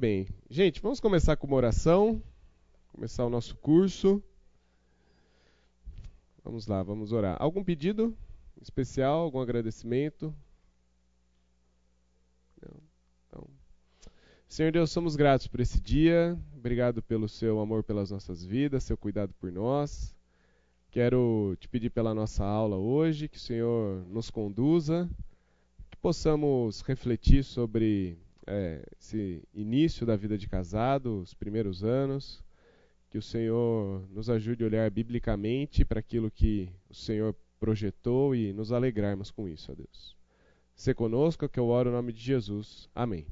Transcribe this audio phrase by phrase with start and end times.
[0.00, 2.22] Bem, gente, vamos começar com uma oração,
[2.92, 4.22] começar o nosso curso.
[6.44, 7.36] Vamos lá, vamos orar.
[7.40, 8.16] Algum pedido
[8.62, 10.32] especial, algum agradecimento?
[12.62, 12.76] Não.
[13.26, 13.48] Então,
[14.48, 16.38] Senhor Deus, somos gratos por esse dia.
[16.56, 20.14] Obrigado pelo seu amor pelas nossas vidas, seu cuidado por nós.
[20.92, 25.10] Quero te pedir pela nossa aula hoje que o Senhor nos conduza,
[25.90, 28.16] que possamos refletir sobre
[28.48, 32.42] é, esse início da vida de casado, os primeiros anos,
[33.10, 38.52] que o Senhor nos ajude a olhar biblicamente para aquilo que o Senhor projetou e
[38.52, 40.16] nos alegrarmos com isso, ó Deus.
[40.74, 42.88] Se conosco, que eu oro em nome de Jesus.
[42.94, 43.26] Amém.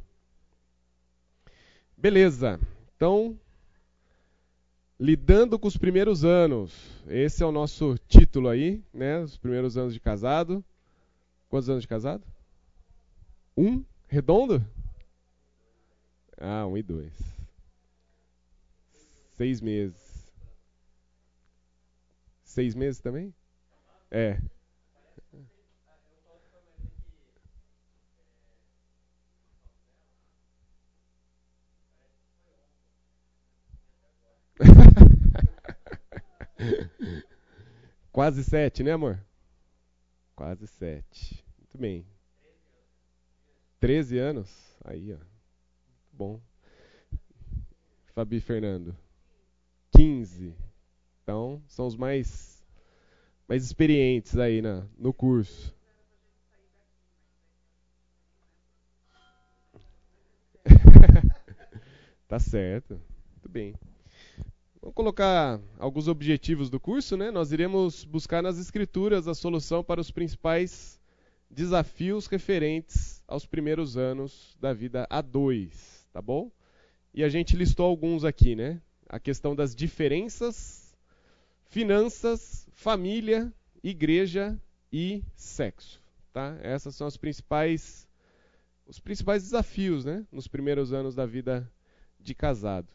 [1.97, 2.61] Beleza.
[2.97, 3.39] Então,
[4.99, 6.75] lidando com os primeiros anos.
[7.07, 9.21] Esse é o nosso título aí, né?
[9.21, 10.65] Os primeiros anos de casado.
[11.49, 12.25] Quantos anos de casado?
[13.57, 13.85] Um?
[14.09, 14.65] Redondo?
[16.41, 17.13] Ah, um e dois.
[19.37, 20.27] Seis meses.
[22.45, 23.35] Seis meses também?
[24.11, 24.39] É.
[38.13, 39.21] Quase sete, né, amor?
[40.37, 41.45] Quase sete.
[41.59, 42.07] Muito bem.
[43.81, 44.51] Treze anos?
[44.85, 45.36] Aí, ó.
[46.17, 46.41] Bom.
[48.15, 48.97] Fabi Fernando.
[49.95, 50.55] 15.
[51.23, 52.57] Então, são os mais
[53.47, 55.75] mais experientes aí na, no curso.
[62.27, 63.01] tá certo.
[63.35, 63.75] Muito bem.
[64.81, 67.31] Vamos colocar alguns objetivos do curso, né?
[67.31, 70.99] Nós iremos buscar nas escrituras a solução para os principais
[71.51, 76.51] desafios referentes aos primeiros anos da vida A2, tá bom?
[77.13, 78.81] E a gente listou alguns aqui, né?
[79.07, 80.97] A questão das diferenças,
[81.67, 83.53] finanças, família,
[83.85, 84.59] igreja
[84.91, 86.03] e sexo,
[86.33, 86.57] tá?
[86.63, 88.09] Essas são as principais
[88.87, 91.71] os principais desafios, né, nos primeiros anos da vida
[92.19, 92.89] de casado.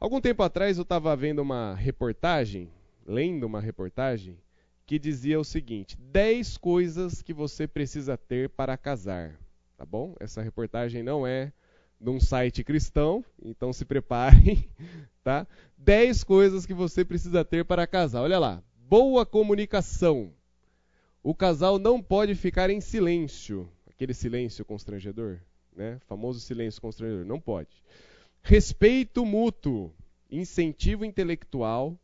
[0.00, 2.70] Algum tempo atrás eu estava vendo uma reportagem,
[3.06, 4.38] lendo uma reportagem,
[4.86, 9.38] que dizia o seguinte: 10 coisas que você precisa ter para casar.
[9.76, 10.16] Tá bom?
[10.18, 11.52] Essa reportagem não é
[12.00, 14.68] de um site cristão, então se preparem,
[15.24, 15.46] tá?
[15.78, 18.22] 10 coisas que você precisa ter para casar.
[18.22, 18.62] Olha lá.
[18.76, 20.32] Boa comunicação.
[21.22, 25.40] O casal não pode ficar em silêncio, aquele silêncio constrangedor,
[25.74, 25.98] né?
[26.06, 27.82] Famoso silêncio constrangedor, não pode.
[28.42, 29.90] Respeito mútuo,
[30.30, 31.98] incentivo intelectual.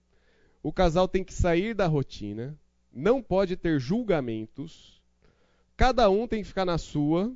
[0.62, 2.58] O casal tem que sair da rotina,
[2.90, 5.02] não pode ter julgamentos.
[5.76, 7.30] Cada um tem que ficar na sua.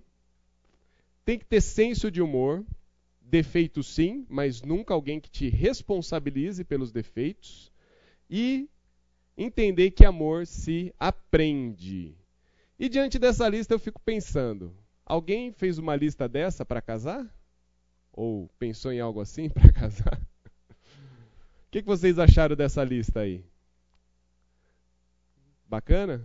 [1.25, 2.65] Tem que ter senso de humor.
[3.21, 7.73] Defeitos sim, mas nunca alguém que te responsabilize pelos defeitos.
[8.29, 8.69] E
[9.37, 12.17] entender que amor se aprende.
[12.79, 17.27] E diante dessa lista eu fico pensando: alguém fez uma lista dessa para casar?
[18.13, 20.21] Ou pensou em algo assim para casar?
[20.71, 23.45] O que, que vocês acharam dessa lista aí?
[25.67, 26.25] Bacana?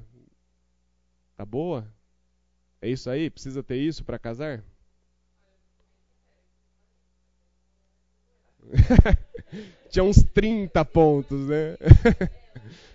[1.36, 1.92] Tá boa?
[2.82, 3.30] É isso aí?
[3.30, 4.64] Precisa ter isso para casar?
[9.90, 11.78] Tinha uns 30 pontos, né?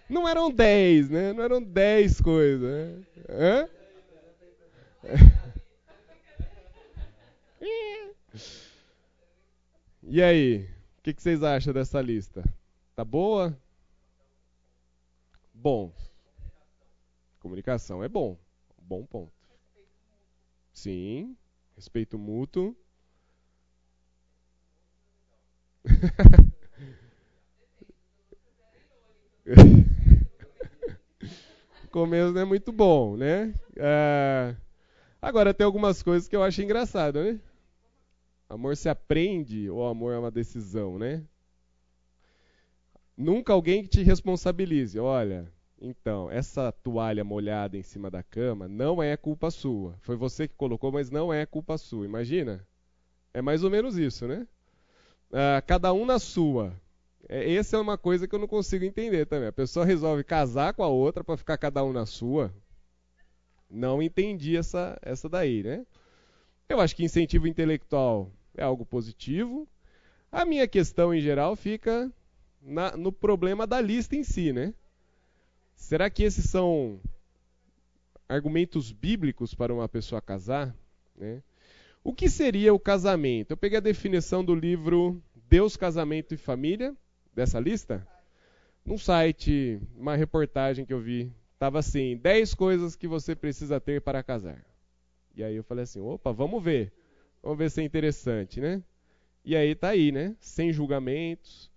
[0.09, 1.33] Não eram 10, né?
[1.33, 2.99] Não eram 10 coisas.
[3.29, 3.69] Né?
[10.07, 12.45] E aí, o que, que, vocês acham dessa lista?
[12.95, 13.59] Tá boa?
[15.53, 15.93] Bom.
[17.41, 18.39] Comunicação é bom.
[18.79, 19.33] Bom ponto.
[20.73, 21.35] Sim.
[21.75, 22.77] Respeito mútuo.
[31.91, 33.55] Começo não é muito bom, né?
[33.77, 34.55] É...
[35.23, 37.41] Agora tem algumas coisas que eu acho engraçado, né?
[38.49, 41.23] Amor se aprende ou amor é uma decisão, né?
[43.17, 44.99] Nunca alguém que te responsabilize.
[44.99, 45.51] Olha,
[45.81, 49.97] então, essa toalha molhada em cima da cama não é culpa sua.
[50.01, 52.05] Foi você que colocou, mas não é culpa sua.
[52.05, 52.67] Imagina?
[53.35, 54.49] É mais ou menos isso, né?
[55.37, 56.73] Ah, cada um na sua.
[57.29, 59.49] É, essa é uma coisa que eu não consigo entender também.
[59.49, 62.55] A pessoa resolve casar com a outra para ficar cada um na sua.
[63.69, 65.85] Não entendi essa, essa daí, né?
[66.69, 69.67] Eu acho que incentivo intelectual é algo positivo.
[70.31, 72.13] A minha questão em geral fica
[72.63, 74.73] na, no problema da lista em si, né?
[75.75, 77.01] Será que esses são
[78.29, 80.73] argumentos bíblicos para uma pessoa casar?
[81.17, 81.43] Né?
[82.07, 83.53] O que seria o casamento?
[83.53, 86.95] Eu peguei a definição do livro Deus, Casamento e Família,
[87.33, 88.07] dessa lista.
[88.85, 94.03] Num site, uma reportagem que eu vi, estava assim: 10 coisas que você precisa ter
[94.03, 94.63] para casar.
[95.35, 96.93] E aí eu falei assim: opa, vamos ver.
[97.43, 98.83] Vamos ver se é interessante, né?
[99.43, 100.37] E aí tá aí, né?
[100.39, 101.71] Sem julgamentos.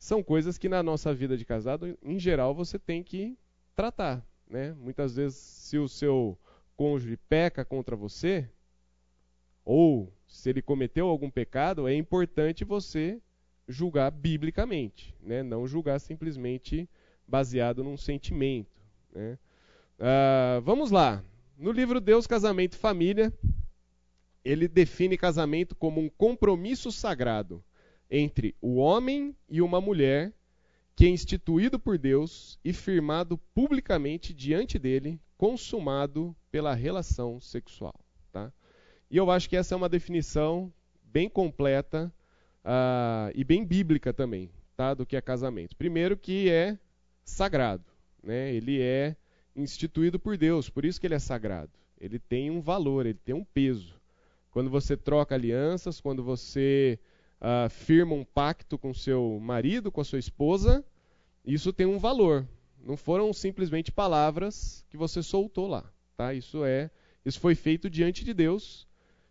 [0.00, 3.38] São coisas que na nossa vida de casado, em geral, você tem que
[3.76, 4.74] tratar, né?
[4.80, 6.36] Muitas vezes, se o seu
[6.76, 8.50] cônjuge peca contra você,
[9.72, 13.22] ou se ele cometeu algum pecado, é importante você
[13.68, 15.44] julgar biblicamente, né?
[15.44, 16.90] não julgar simplesmente
[17.24, 18.82] baseado num sentimento.
[19.14, 19.38] Né?
[19.96, 21.22] Uh, vamos lá.
[21.56, 23.32] No livro Deus, Casamento e Família,
[24.44, 27.62] ele define casamento como um compromisso sagrado
[28.10, 30.32] entre o homem e uma mulher
[30.96, 37.99] que é instituído por Deus e firmado publicamente diante dele, consumado pela relação sexual.
[39.10, 40.72] E eu acho que essa é uma definição
[41.02, 42.12] bem completa
[42.64, 44.94] uh, e bem bíblica também, tá?
[44.94, 45.74] do que é casamento.
[45.76, 46.78] Primeiro que é
[47.24, 47.84] sagrado,
[48.22, 48.54] né?
[48.54, 49.16] ele é
[49.56, 51.72] instituído por Deus, por isso que ele é sagrado.
[52.00, 54.00] Ele tem um valor, ele tem um peso.
[54.52, 56.98] Quando você troca alianças, quando você
[57.40, 60.84] uh, firma um pacto com seu marido, com a sua esposa,
[61.44, 62.46] isso tem um valor.
[62.82, 65.84] Não foram simplesmente palavras que você soltou lá,
[66.16, 66.32] tá?
[66.32, 66.90] Isso é,
[67.24, 68.88] isso foi feito diante de Deus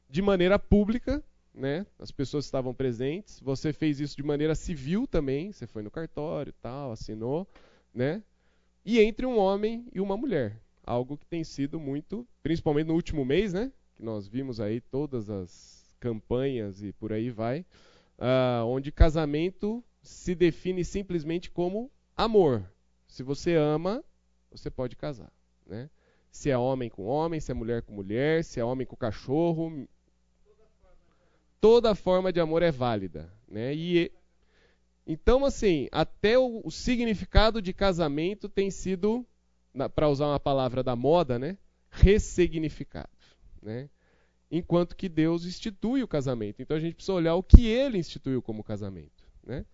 [0.10, 1.24] de maneira pública,
[1.54, 1.86] né?
[2.00, 3.40] As pessoas estavam presentes.
[3.42, 5.52] Você fez isso de maneira civil também.
[5.52, 7.48] Você foi no cartório, tal, assinou,
[7.94, 8.24] né?
[8.84, 13.24] E entre um homem e uma mulher, algo que tem sido muito, principalmente no último
[13.24, 13.72] mês, né?
[13.96, 17.66] Que nós vimos aí todas as campanhas e por aí vai,
[18.18, 22.64] uh, onde casamento se define simplesmente como amor.
[23.06, 24.04] Se você ama,
[24.50, 25.32] você pode casar,
[25.66, 25.90] né?
[26.32, 29.88] Se é homem com homem, se é mulher com mulher, se é homem com cachorro,
[31.62, 33.32] toda forma de amor é válida.
[33.48, 33.74] Né?
[33.76, 34.12] E,
[35.06, 39.26] então, assim, até o, o significado de casamento tem sido,
[39.96, 41.58] para usar uma palavra da moda, né?
[41.92, 43.10] ressignificado.
[43.62, 43.90] Né?
[44.52, 46.62] Enquanto que Deus institui o casamento.
[46.62, 49.28] Então a gente precisa olhar o que ele instituiu como casamento.
[49.46, 49.66] Né?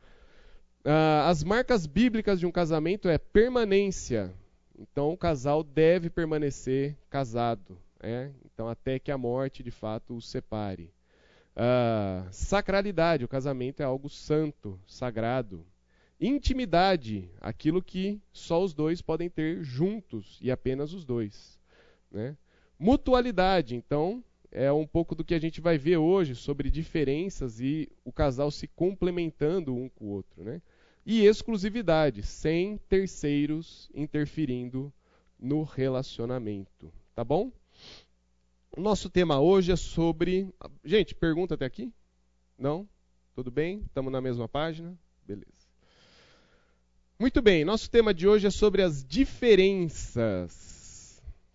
[0.84, 4.34] Ah, as marcas bíblicas de um casamento é permanência.
[4.78, 7.78] Então o casal deve permanecer casado.
[8.02, 8.34] Né?
[8.46, 10.94] Então até que a morte de fato os separe.
[11.56, 15.66] Uh, sacralidade, o casamento é algo santo, sagrado.
[16.20, 21.60] Intimidade, aquilo que só os dois podem ter juntos e apenas os dois.
[22.12, 22.38] Né?
[22.78, 27.90] Mutualidade, então, é um pouco do que a gente vai ver hoje sobre diferenças e
[28.04, 30.44] o casal se complementando um com o outro.
[30.44, 30.62] Né?
[31.06, 34.92] E exclusividade, sem terceiros interferindo
[35.40, 36.92] no relacionamento.
[37.14, 37.52] Tá bom?
[38.78, 40.54] O nosso tema hoje é sobre.
[40.84, 41.94] Gente, pergunta até aqui?
[42.60, 42.86] Não?
[43.34, 43.84] Tudo bem?
[43.88, 45.00] Estamos na mesma página?
[45.26, 45.48] Beleza.
[47.18, 50.54] Muito bem, nosso tema de hoje é sobre as diferenças.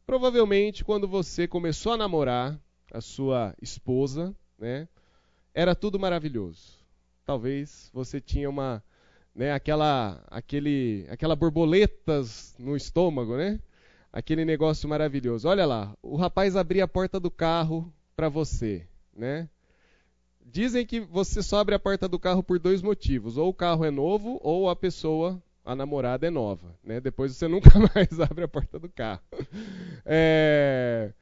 [0.06, 2.58] Provavelmente, quando você começou a namorar
[2.90, 4.88] a sua esposa, né,
[5.52, 6.78] era tudo maravilhoso.
[7.26, 8.82] Talvez você tinha uma,
[9.34, 13.61] né, aquela, aquele, aquela borboletas no estômago, né?
[14.12, 15.48] Aquele negócio maravilhoso.
[15.48, 19.49] Olha lá, o rapaz abria a porta do carro para você, né?
[20.44, 23.85] Dizem que você só abre a porta do carro por dois motivos: ou o carro
[23.85, 26.76] é novo, ou a pessoa, a namorada, é nova.
[26.82, 27.00] Né?
[27.00, 29.23] Depois você nunca mais abre a porta do carro.
[30.04, 31.12] É...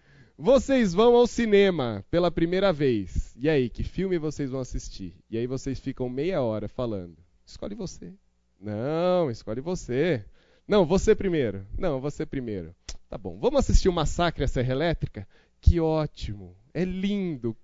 [0.41, 3.35] Vocês vão ao cinema pela primeira vez.
[3.37, 5.13] E aí, que filme vocês vão assistir?
[5.29, 7.17] E aí vocês ficam meia hora falando.
[7.45, 8.13] Escolhe você.
[8.61, 10.25] Não, escolhe você.
[10.69, 11.67] Não, você primeiro.
[11.79, 12.75] Não, você primeiro.
[13.09, 13.39] Tá bom.
[13.39, 15.27] Vamos assistir o Massacre à Serra Elétrica?
[15.63, 16.55] Que ótimo.
[16.75, 17.57] É lindo.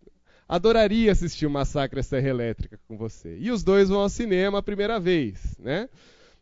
[0.48, 3.36] Adoraria assistir o Massacre à Serra Elétrica com você.
[3.38, 5.88] E os dois vão ao cinema a primeira vez, né?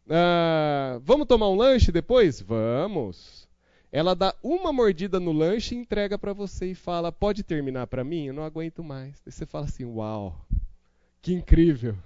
[0.09, 2.40] Ah, vamos tomar um lanche depois?
[2.40, 3.49] Vamos.
[3.90, 8.04] Ela dá uma mordida no lanche e entrega para você e fala: "Pode terminar para
[8.04, 8.26] mim?
[8.26, 9.21] Eu não aguento mais".
[9.26, 10.47] Aí você fala assim: "Uau,
[11.21, 11.97] que incrível".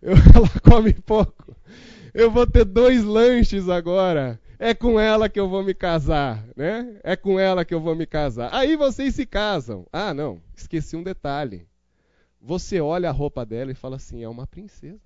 [0.00, 1.56] Eu, ela come pouco.
[2.16, 4.40] Eu vou ter dois lanches agora.
[4.58, 6.98] É com ela que eu vou me casar, né?
[7.04, 8.48] É com ela que eu vou me casar.
[8.54, 9.86] Aí vocês se casam.
[9.92, 11.68] Ah, não, esqueci um detalhe.
[12.40, 14.98] Você olha a roupa dela e fala assim: é uma princesa.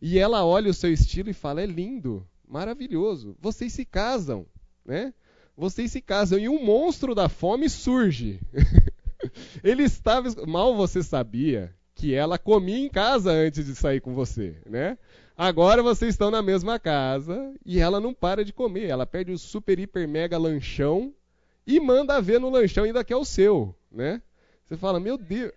[0.00, 3.36] E ela olha o seu estilo e fala: é lindo, maravilhoso.
[3.38, 4.46] Vocês se casam,
[4.82, 5.12] né?
[5.54, 8.40] Vocês se casam e um monstro da fome surge.
[9.62, 10.30] Ele estava.
[10.46, 14.96] Mal você sabia que ela comia em casa antes de sair com você, né?
[15.36, 18.86] Agora vocês estão na mesma casa e ela não para de comer.
[18.86, 21.12] Ela perde o super, hiper, mega lanchão
[21.66, 24.22] e manda ver no lanchão ainda que é o seu, né?
[24.66, 25.52] Você fala, meu Deus.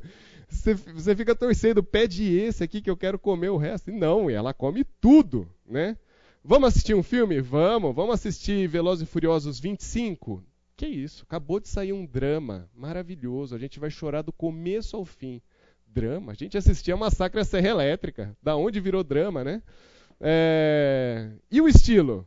[0.48, 3.90] você, fica torcendo, pede esse aqui que eu quero comer o resto.
[3.90, 5.98] E não, ela come tudo, né?
[6.42, 7.38] Vamos assistir um filme?
[7.42, 7.94] Vamos.
[7.94, 10.42] Vamos assistir Velozes e Furiosos 25?
[10.74, 11.24] Que isso?
[11.24, 13.54] Acabou de sair um drama maravilhoso.
[13.54, 15.42] A gente vai chorar do começo ao fim.
[15.88, 16.32] Drama?
[16.32, 18.36] A gente assistia Massacre à Serra Elétrica.
[18.42, 19.62] Da onde virou drama, né?
[20.20, 21.30] É...
[21.50, 22.26] E o estilo?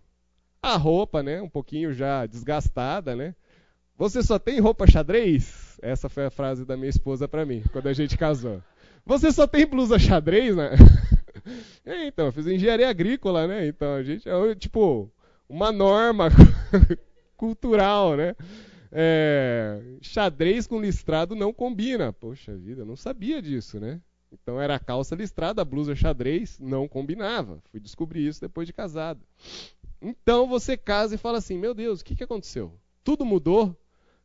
[0.61, 1.41] A roupa, né?
[1.41, 3.35] Um pouquinho já desgastada, né?
[3.97, 5.79] Você só tem roupa xadrez?
[5.81, 8.61] Essa foi a frase da minha esposa para mim, quando a gente casou.
[9.05, 10.71] Você só tem blusa xadrez, né?
[11.83, 13.65] Então, eu fiz engenharia agrícola, né?
[13.67, 15.11] Então, a gente é tipo
[15.49, 16.29] uma norma
[17.35, 18.35] cultural, né?
[18.91, 22.11] É, xadrez com listrado não combina.
[22.11, 24.01] Poxa vida, eu não sabia disso, né?
[24.31, 27.61] Então era calça listrada, blusa xadrez, não combinava.
[27.69, 29.21] Fui descobrir isso depois de casado.
[30.01, 32.73] Então você casa e fala assim: Meu Deus, o que, que aconteceu?
[33.03, 33.77] Tudo mudou,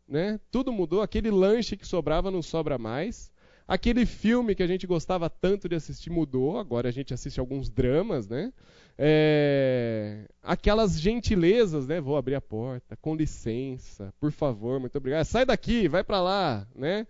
[0.08, 0.40] né?
[0.50, 1.02] Tudo mudou.
[1.02, 3.32] Aquele lanche que sobrava não sobra mais.
[3.68, 7.68] Aquele filme que a gente gostava tanto de assistir mudou, agora a gente assiste alguns
[7.68, 8.52] dramas, né?
[8.99, 10.26] É...
[10.43, 12.00] Aquelas gentilezas, né?
[12.00, 15.25] Vou abrir a porta, com licença, por favor, muito obrigado.
[15.25, 17.07] Sai daqui, vai para lá, né?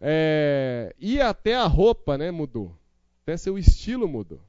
[0.00, 0.94] É...
[0.98, 2.30] E até a roupa, né?
[2.30, 2.76] Mudou.
[3.22, 4.40] Até seu estilo mudou.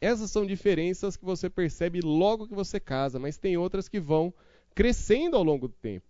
[0.00, 4.32] Essas são diferenças que você percebe logo que você casa, mas tem outras que vão
[4.74, 6.06] crescendo ao longo do tempo.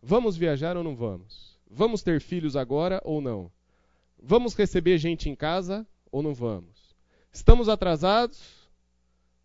[0.00, 1.58] Vamos viajar ou não vamos?
[1.68, 3.50] Vamos ter filhos agora ou não?
[4.22, 6.94] Vamos receber gente em casa ou não vamos?
[7.32, 8.63] Estamos atrasados?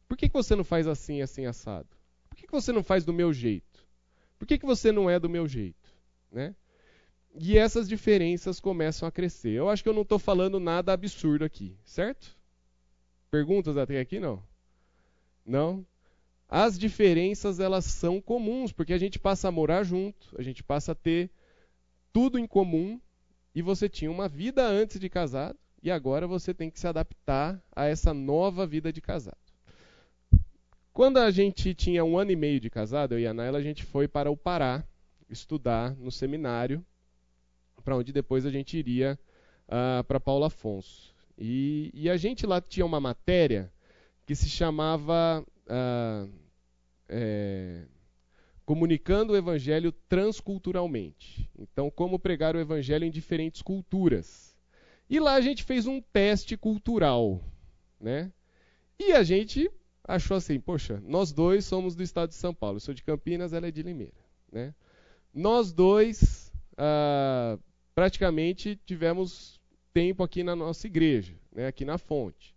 [0.09, 1.87] Por que, que você não faz assim, assim, assado?
[2.27, 3.87] Por que, que você não faz do meu jeito?
[4.39, 5.87] Por que, que você não é do meu jeito?
[6.31, 6.55] Né?
[7.35, 9.51] E essas diferenças começam a crescer.
[9.51, 12.35] Eu acho que eu não estou falando nada absurdo aqui, certo?
[13.29, 14.43] Perguntas até aqui não?
[15.45, 15.85] Não?
[16.47, 20.93] As diferenças elas são comuns, porque a gente passa a morar junto, a gente passa
[20.93, 21.29] a ter
[22.11, 22.99] tudo em comum
[23.53, 27.63] e você tinha uma vida antes de casado e agora você tem que se adaptar
[27.75, 29.48] a essa nova vida de casado.
[30.99, 33.61] Quando a gente tinha um ano e meio de casado, eu e a Naila, a
[33.61, 34.83] gente foi para o Pará
[35.29, 36.85] estudar no seminário,
[37.85, 39.17] para onde depois a gente iria
[39.69, 41.15] uh, para Paulo Afonso.
[41.37, 43.71] E, e, a gente lá tinha uma matéria
[44.25, 46.29] que se chamava uh,
[47.07, 47.85] é,
[48.65, 51.49] comunicando o evangelho transculturalmente.
[51.57, 54.53] Então, como pregar o evangelho em diferentes culturas.
[55.09, 57.41] E lá a gente fez um teste cultural,
[58.01, 58.33] né?
[58.99, 59.71] E a gente
[60.09, 62.77] achou assim, poxa, nós dois somos do estado de São Paulo.
[62.77, 64.73] Eu sou de Campinas, ela é de Limeira, né?
[65.33, 67.57] Nós dois ah,
[67.93, 69.61] praticamente tivemos
[69.93, 71.67] tempo aqui na nossa igreja, né?
[71.67, 72.55] Aqui na fonte.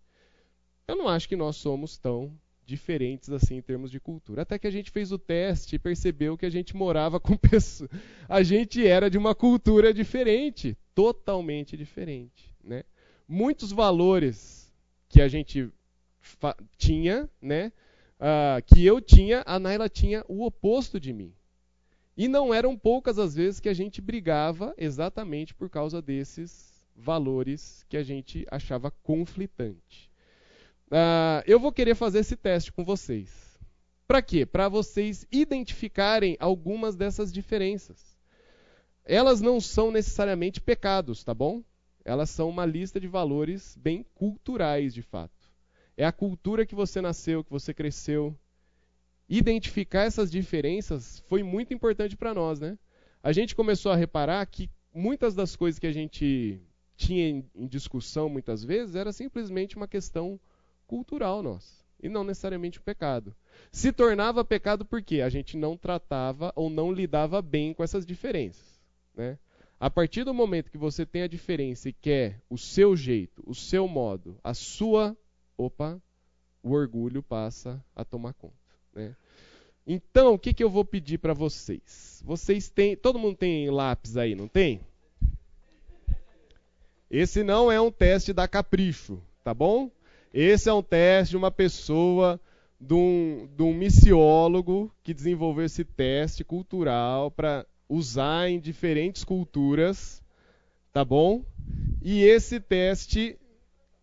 [0.89, 4.43] Eu não acho que nós somos tão diferentes assim em termos de cultura.
[4.43, 7.91] Até que a gente fez o teste e percebeu que a gente morava com pessoas.
[8.29, 12.55] A gente era de uma cultura diferente, totalmente diferente.
[12.65, 12.83] Né?
[13.29, 14.73] Muitos valores
[15.09, 15.71] que a gente
[16.77, 17.73] tinha, né?
[18.19, 21.35] Uh, que eu tinha, a Naila tinha o oposto de mim.
[22.17, 27.85] E não eram poucas as vezes que a gente brigava exatamente por causa desses valores
[27.89, 30.11] que a gente achava conflitante.
[30.89, 33.59] Uh, eu vou querer fazer esse teste com vocês.
[34.07, 34.45] Para quê?
[34.45, 38.13] Para vocês identificarem algumas dessas diferenças.
[39.05, 41.63] Elas não são necessariamente pecados, tá bom?
[42.05, 45.42] Elas são uma lista de valores bem culturais, de fato.
[45.97, 48.37] É a cultura que você nasceu, que você cresceu.
[49.29, 52.79] Identificar essas diferenças foi muito importante para nós, né?
[53.23, 56.61] A gente começou a reparar que muitas das coisas que a gente
[56.97, 60.39] tinha em discussão muitas vezes era simplesmente uma questão
[60.87, 63.35] cultural nossa, e não necessariamente o pecado.
[63.71, 68.81] Se tornava pecado porque a gente não tratava ou não lidava bem com essas diferenças.
[69.15, 69.39] Né?
[69.81, 73.55] A partir do momento que você tem a diferença e quer o seu jeito, o
[73.55, 75.17] seu modo, a sua.
[75.63, 76.01] Opa,
[76.63, 78.55] o orgulho passa a tomar conta.
[78.95, 79.15] Né?
[79.87, 82.23] Então, o que, que eu vou pedir para vocês?
[82.25, 82.97] Vocês têm.
[82.97, 84.81] Todo mundo tem lápis aí, não tem?
[87.11, 89.91] Esse não é um teste da capricho, tá bom?
[90.33, 92.41] Esse é um teste de uma pessoa,
[92.81, 100.23] de um, de um missiólogo que desenvolveu esse teste cultural para usar em diferentes culturas,
[100.93, 101.45] tá bom?
[102.01, 103.39] E esse teste,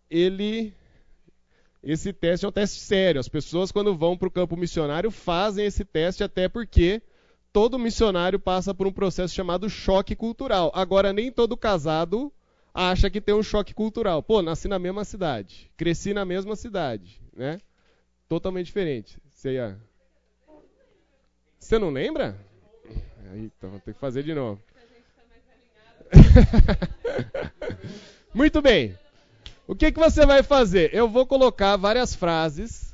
[0.10, 0.74] ele,
[1.83, 3.19] esse teste é um teste sério.
[3.19, 7.01] As pessoas quando vão para o campo missionário fazem esse teste até porque
[7.53, 10.71] todo missionário passa por um processo chamado choque cultural.
[10.74, 12.31] Agora nem todo casado
[12.74, 14.21] acha que tem um choque cultural.
[14.21, 17.59] Pô, nasci na mesma cidade, cresci na mesma cidade, né?
[18.27, 19.17] Totalmente diferente.
[19.29, 19.77] Você ia...
[21.57, 22.38] Você não lembra?
[23.36, 24.62] Então, vou ter que fazer de novo.
[28.33, 28.98] Muito bem.
[29.70, 30.96] O que, que você vai fazer?
[30.96, 32.92] Eu vou colocar várias frases.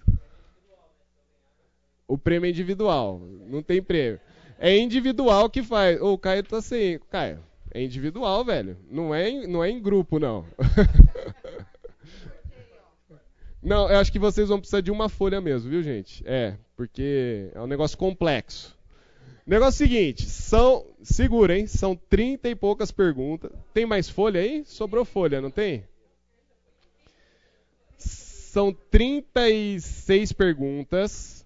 [2.05, 3.21] O prêmio é individual.
[3.47, 4.19] Não tem prêmio.
[4.59, 6.01] É individual que faz.
[6.01, 6.99] O Caio tá sem.
[7.09, 7.39] Caio,
[7.73, 8.75] é individual, velho.
[8.91, 10.45] Não é em, não é em grupo, não.
[13.63, 16.21] não, eu acho que vocês vão precisar de uma folha mesmo, viu, gente?
[16.27, 18.77] É, porque é um negócio complexo.
[19.47, 20.85] Negócio seguinte, são.
[21.01, 21.67] Segura, hein?
[21.67, 23.49] São 30 e poucas perguntas.
[23.73, 24.65] Tem mais folha aí?
[24.65, 25.85] Sobrou folha, não tem?
[28.55, 31.45] São 36 perguntas.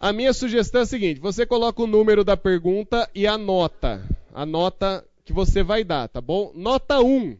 [0.00, 4.02] A minha sugestão é a seguinte: você coloca o número da pergunta e a nota.
[4.32, 6.52] A nota que você vai dar, tá bom?
[6.54, 7.36] Nota 1.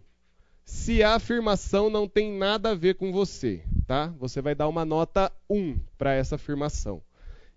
[0.62, 4.12] Se a afirmação não tem nada a ver com você, tá?
[4.18, 7.00] Você vai dar uma nota 1 para essa afirmação.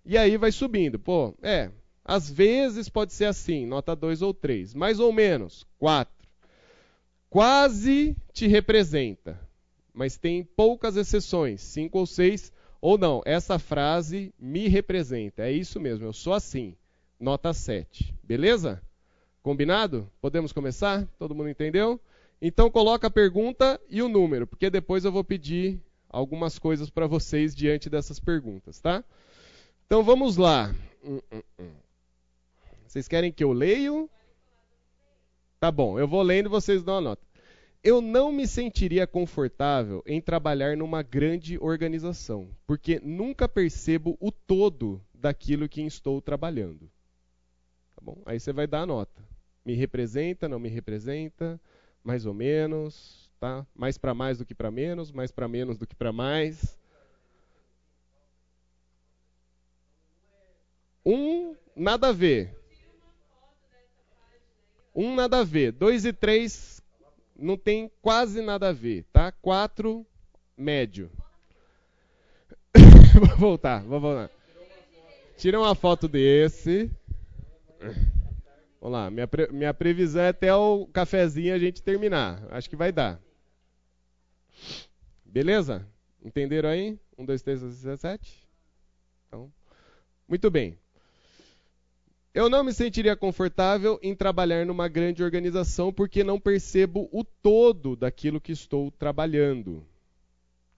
[0.06, 0.98] E aí vai subindo.
[0.98, 1.70] Pô, é,
[2.02, 4.72] às vezes pode ser assim, nota 2 ou 3.
[4.72, 6.10] Mais ou menos, 4.
[7.28, 9.38] Quase te representa,
[9.92, 12.52] mas tem poucas exceções, 5 ou 6.
[12.80, 15.42] Ou não, essa frase me representa.
[15.42, 16.76] É isso mesmo, eu sou assim.
[17.18, 18.14] Nota 7.
[18.22, 18.82] Beleza?
[19.42, 20.10] Combinado?
[20.20, 21.06] Podemos começar?
[21.18, 22.00] Todo mundo entendeu?
[22.40, 27.06] Então coloca a pergunta e o número, porque depois eu vou pedir algumas coisas para
[27.06, 29.04] vocês diante dessas perguntas, tá?
[29.86, 30.74] Então vamos lá.
[31.04, 31.70] Hum, hum, hum.
[32.86, 34.10] Vocês querem que eu leio?
[35.60, 37.31] Tá bom, eu vou lendo e vocês dão a nota.
[37.84, 45.04] Eu não me sentiria confortável em trabalhar numa grande organização, porque nunca percebo o todo
[45.12, 46.88] daquilo que estou trabalhando.
[47.96, 48.22] Tá bom?
[48.24, 49.22] Aí você vai dar a nota.
[49.64, 51.60] Me representa, não me representa,
[52.04, 53.66] mais ou menos, tá?
[53.74, 56.78] Mais para mais do que para menos, mais para menos do que para mais.
[61.04, 62.56] Um, nada a ver.
[64.94, 65.72] Um, nada a ver.
[65.72, 66.81] Dois e três,
[67.36, 69.32] não tem quase nada a ver, tá?
[69.32, 70.06] Quatro,
[70.56, 71.10] médio.
[73.14, 74.30] vou voltar, vou voltar.
[75.36, 76.90] Tira uma foto desse.
[78.80, 82.42] Vamos lá, minha, pre minha previsão é até o cafezinho a gente terminar.
[82.50, 83.20] Acho que vai dar.
[85.24, 85.86] Beleza?
[86.24, 86.98] Entenderam aí?
[87.16, 88.46] Um, dois, três, dezessete?
[89.26, 89.52] Então,
[90.28, 90.78] muito bem.
[92.34, 97.94] Eu não me sentiria confortável em trabalhar numa grande organização porque não percebo o todo
[97.94, 99.86] daquilo que estou trabalhando.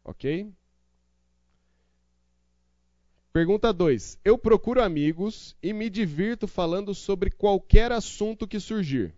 [0.03, 0.53] Ok?
[3.33, 4.19] Pergunta 2.
[4.25, 9.15] Eu procuro amigos e me divirto falando sobre qualquer assunto que surgir.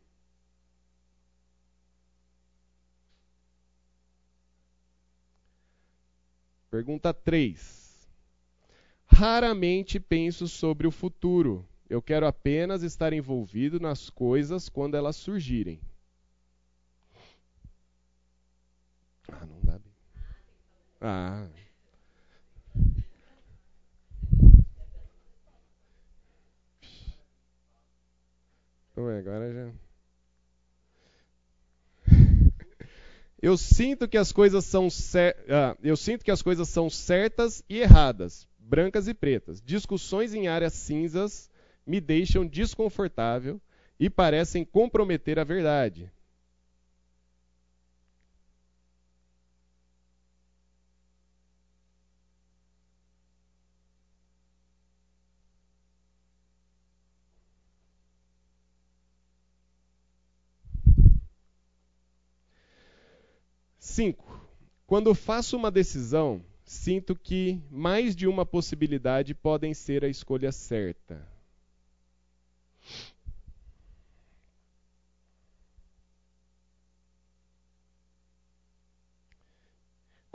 [6.70, 8.06] Pergunta 3.
[9.06, 15.80] Raramente penso sobre o futuro eu quero apenas estar envolvido nas coisas quando elas surgirem.
[19.30, 19.92] Ah, não dá bem.
[21.00, 21.48] Ah.
[28.90, 29.72] Então, agora já.
[33.40, 35.36] Eu sinto que as coisas são cer...
[35.48, 39.60] ah, eu sinto que as coisas são certas e erradas, brancas e pretas.
[39.60, 41.50] Discussões em áreas cinzas
[41.86, 43.60] me deixam desconfortável
[43.98, 46.10] e parecem comprometer a verdade.
[63.78, 64.46] Cinco.
[64.86, 71.35] Quando faço uma decisão, sinto que mais de uma possibilidade podem ser a escolha certa.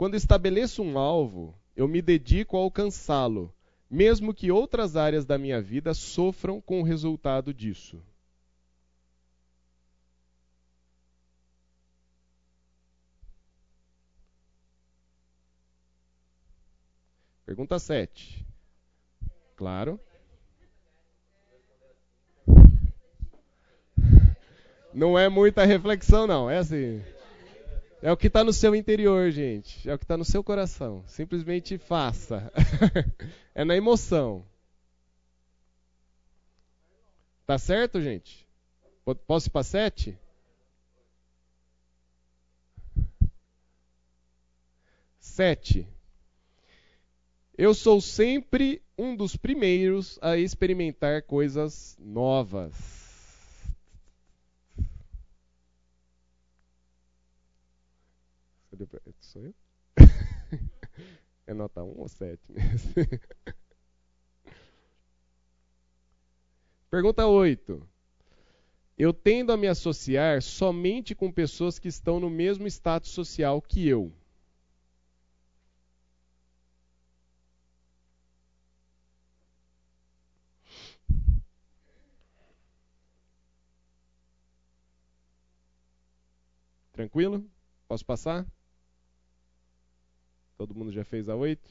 [0.02, 3.54] Quando estabeleço um alvo, eu me dedico a alcançá-lo,
[3.88, 8.02] mesmo que outras áreas da minha vida sofram com o resultado disso.
[17.46, 18.44] Pergunta 7.
[19.54, 20.00] Claro.
[24.92, 26.50] Não é muita reflexão, não.
[26.50, 27.00] É assim.
[28.02, 29.88] É o que está no seu interior, gente.
[29.88, 31.04] É o que está no seu coração.
[31.06, 32.52] Simplesmente faça.
[33.54, 34.44] é na emoção.
[37.46, 38.44] Tá certo, gente?
[39.24, 40.18] Posso ir para sete?
[45.20, 45.86] Sete.
[47.56, 53.01] Eu sou sempre um dos primeiros a experimentar coisas novas.
[59.32, 59.54] Sou eu?
[61.46, 62.38] é nota 1 ou 7
[66.90, 67.88] Pergunta 8.
[68.98, 73.88] Eu tendo a me associar somente com pessoas que estão no mesmo status social que
[73.88, 74.12] eu.
[86.92, 87.42] Tranquilo?
[87.88, 88.46] Posso passar?
[90.62, 91.68] Todo mundo já fez a 8?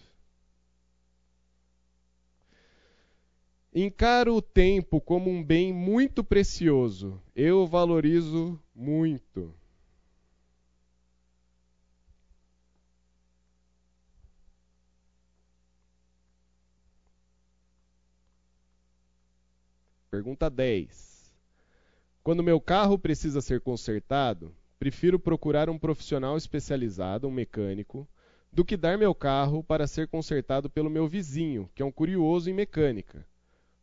[3.73, 7.17] Encaro o tempo como um bem muito precioso.
[7.34, 9.56] Eu valorizo muito.
[20.10, 21.34] Pergunta 10.
[22.21, 28.06] Quando meu carro precisa ser consertado, prefiro procurar um profissional especializado, um mecânico,
[28.51, 32.49] do que dar meu carro para ser consertado pelo meu vizinho, que é um curioso
[32.49, 33.25] em mecânica.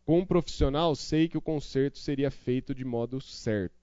[0.04, 3.74] Com um profissional, sei que o conserto seria feito de modo certo.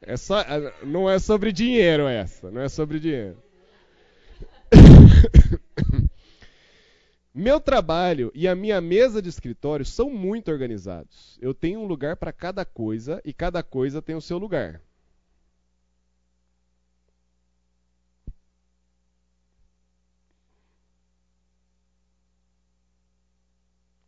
[0.00, 0.44] É só,
[0.84, 3.36] não é sobre dinheiro essa, não é sobre dinheiro.
[7.34, 11.38] Meu trabalho e a minha mesa de escritório são muito organizados.
[11.40, 14.82] Eu tenho um lugar para cada coisa e cada coisa tem o seu lugar.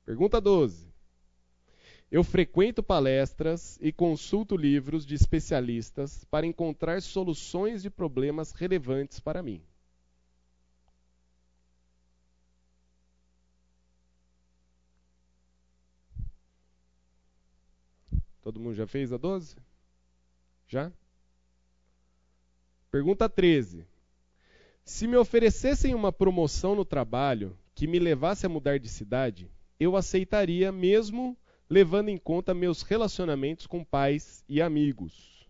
[0.05, 0.93] Pergunta 12.
[2.11, 9.43] Eu frequento palestras e consulto livros de especialistas para encontrar soluções de problemas relevantes para
[9.43, 9.63] mim.
[18.45, 19.57] Todo mundo já fez a 12?
[20.69, 20.93] Já?
[22.91, 23.87] Pergunta 13.
[24.85, 29.97] Se me oferecessem uma promoção no trabalho que me levasse a mudar de cidade, eu
[29.97, 31.35] aceitaria mesmo
[31.71, 35.44] levando em conta meus relacionamentos com pais e amigos.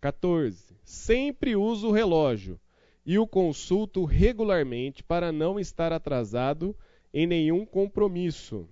[0.00, 0.74] Quatorze.
[0.84, 2.58] Sempre uso o relógio
[3.04, 6.76] e o consulto regularmente para não estar atrasado
[7.12, 8.68] em nenhum compromisso.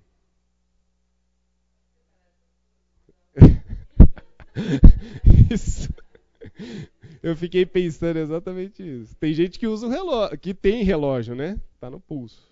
[5.52, 5.92] isso.
[7.22, 9.14] Eu fiquei pensando exatamente isso.
[9.16, 11.60] Tem gente que usa o relógio, que tem relógio, né?
[11.80, 12.48] Tá no pulso.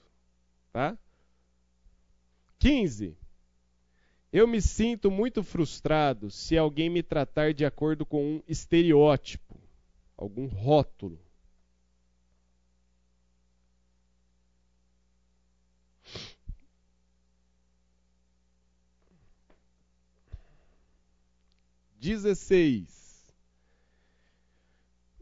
[0.73, 0.99] Tá?
[2.59, 3.17] 15.
[4.37, 9.59] Eu me sinto muito frustrado se alguém me tratar de acordo com um estereótipo,
[10.15, 11.19] algum rótulo.
[21.99, 23.35] 16.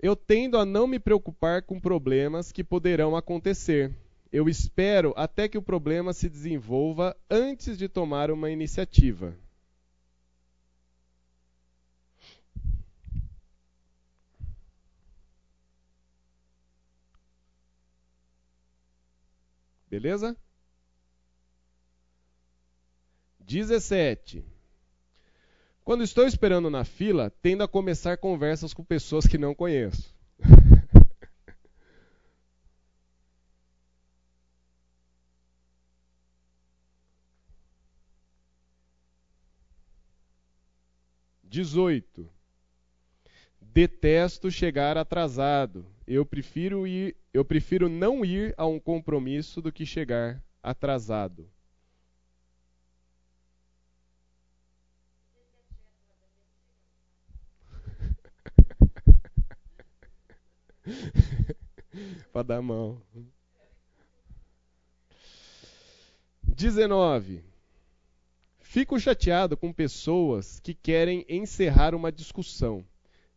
[0.02, 3.94] Eu tendo a não me preocupar com problemas que poderão acontecer.
[4.34, 9.32] Eu espero até que o problema se desenvolva antes de tomar uma iniciativa.
[19.88, 20.36] Beleza?
[23.38, 24.44] 17.
[25.84, 30.13] Quando estou esperando na fila, tendo a começar conversas com pessoas que não conheço.
[41.54, 42.28] Dezoito.
[43.60, 45.86] Detesto chegar atrasado.
[46.04, 51.48] Eu prefiro ir, eu prefiro não ir a um compromisso do que chegar atrasado.
[62.32, 63.00] para dar mão.
[66.42, 67.53] 19.
[68.74, 72.84] Fico chateado com pessoas que querem encerrar uma discussão,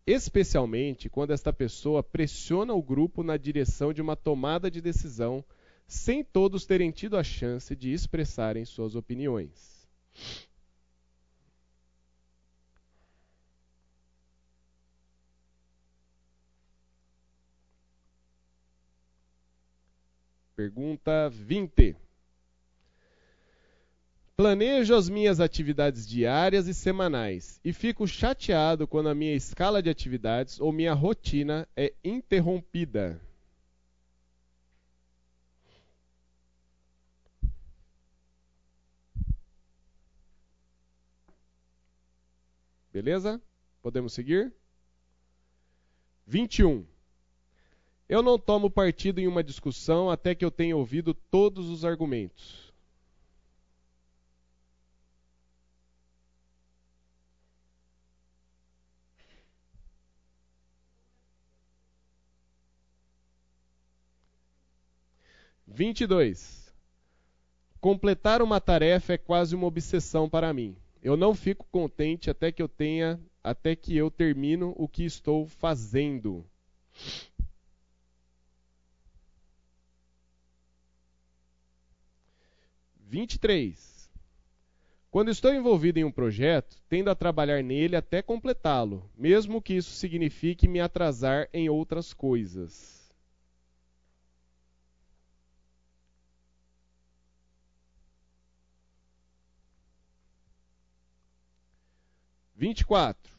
[0.04, 5.46] especialmente quando esta pessoa pressiona o grupo na direção de uma tomada de decisão
[5.88, 9.88] sem todos terem tido a chance de expressarem suas opiniões.
[20.56, 22.07] Pergunta 20.
[24.40, 29.90] Planejo as minhas atividades diárias e semanais e fico chateado quando a minha escala de
[29.90, 33.20] atividades ou minha rotina é interrompida.
[42.94, 43.42] Beleza?
[43.82, 44.54] Podemos seguir?
[46.28, 46.86] 21.
[48.08, 52.67] Eu não tomo partido em uma discussão até que eu tenha ouvido todos os argumentos.
[65.68, 66.74] Vinte e dois.
[67.82, 70.76] Completar uma tarefa é quase uma obsessão para mim.
[71.04, 75.46] Eu não fico contente até que eu tenha, até que eu termino o que estou
[75.46, 76.46] fazendo.
[82.96, 84.10] Vinte e três.
[85.12, 89.92] Quando estou envolvido em um projeto, tendo a trabalhar nele até completá-lo, mesmo que isso
[89.92, 93.07] signifique me atrasar em outras coisas.
[102.58, 103.38] 24.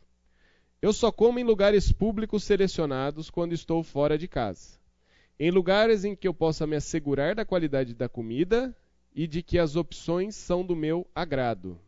[0.81, 4.79] Eu só como em lugares públicos selecionados quando estou fora de casa.
[5.39, 8.75] Em lugares em que eu possa me assegurar da qualidade da comida
[9.13, 11.79] e de que as opções são do meu agrado.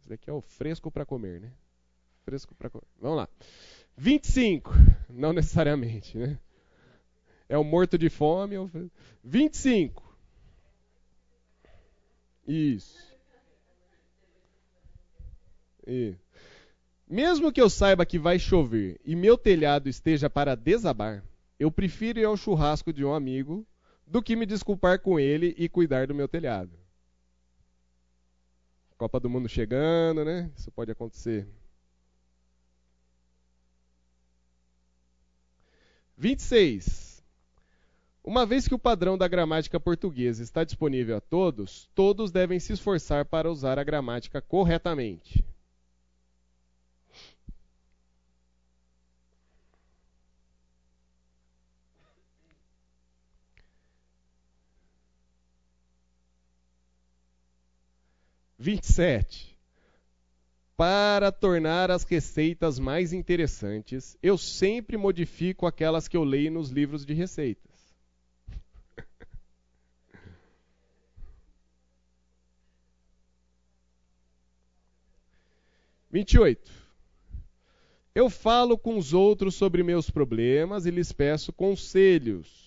[0.00, 1.52] Esse daqui é o fresco para comer, né?
[2.24, 2.86] Fresco para comer.
[3.00, 3.28] Vamos lá.
[4.00, 4.72] 25,
[5.10, 6.38] não necessariamente, né?
[7.46, 8.56] É o morto de fome.
[9.22, 10.16] 25.
[12.48, 12.98] Isso.
[15.86, 16.14] E
[17.06, 21.22] mesmo que eu saiba que vai chover e meu telhado esteja para desabar,
[21.58, 23.66] eu prefiro ir ao churrasco de um amigo
[24.06, 26.72] do que me desculpar com ele e cuidar do meu telhado.
[28.96, 30.50] Copa do Mundo chegando, né?
[30.56, 31.46] Isso pode acontecer
[36.20, 37.24] 26.
[38.22, 42.74] Uma vez que o padrão da gramática portuguesa está disponível a todos, todos devem se
[42.74, 45.42] esforçar para usar a gramática corretamente.
[58.58, 59.49] Vinte e sete.
[60.80, 67.04] Para tornar as receitas mais interessantes, eu sempre modifico aquelas que eu leio nos livros
[67.04, 67.94] de receitas.
[76.10, 76.72] Vinte e oito.
[78.14, 82.59] Eu falo com os outros sobre meus problemas e lhes peço conselhos.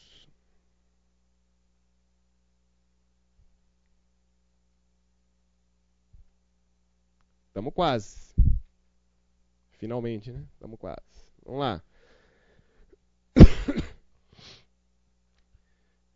[7.53, 8.33] Estamos quase.
[9.73, 10.43] Finalmente, né?
[10.53, 10.97] Estamos quase.
[11.45, 11.83] Vamos lá.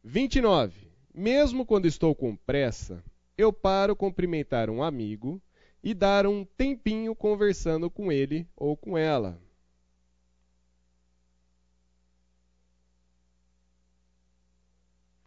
[0.04, 0.92] 29.
[1.14, 3.04] Mesmo quando estou com pressa,
[3.38, 5.40] eu paro cumprimentar um amigo
[5.84, 9.40] e dar um tempinho conversando com ele ou com ela.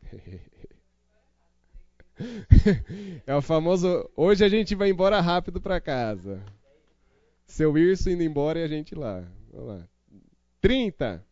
[3.26, 4.08] é o famoso.
[4.16, 6.42] Hoje a gente vai embora rápido para casa.
[7.46, 9.24] Seu Irso indo embora e a gente lá.
[9.52, 9.88] Vamos lá.
[10.60, 11.24] 30.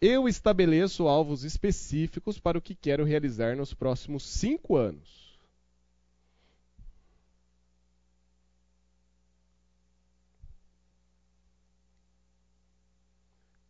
[0.00, 5.38] Eu estabeleço alvos específicos para o que quero realizar nos próximos cinco anos.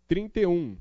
[0.08, 0.76] Trinta e um.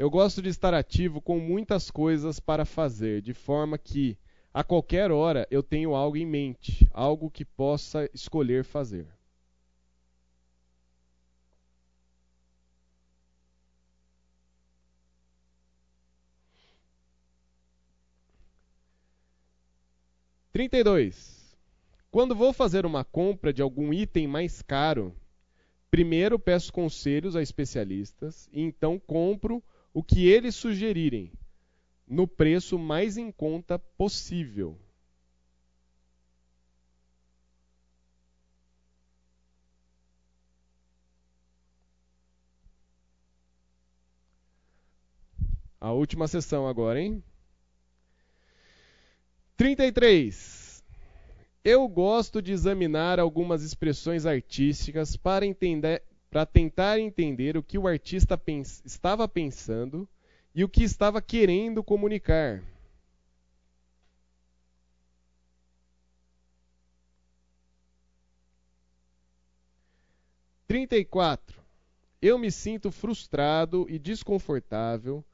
[0.00, 4.16] Eu gosto de estar ativo com muitas coisas para fazer, de forma que
[4.50, 9.06] a qualquer hora eu tenho algo em mente, algo que possa escolher fazer.
[20.50, 21.54] Trinta e dois.
[22.10, 25.14] Quando vou fazer uma compra de algum item mais caro,
[25.90, 31.32] primeiro peço conselhos a especialistas e então compro o que eles sugerirem,
[32.06, 34.78] no preço mais em conta possível.
[45.80, 47.24] A última sessão agora, hein?
[49.56, 50.84] 33.
[51.64, 57.88] Eu gosto de examinar algumas expressões artísticas para, entender, para tentar entender o que o
[57.88, 60.08] artista pens estava pensando
[60.54, 62.62] e o que estava querendo comunicar.
[70.68, 71.60] Trinta e quatro.
[72.22, 75.24] Eu me sinto frustrado e desconfortável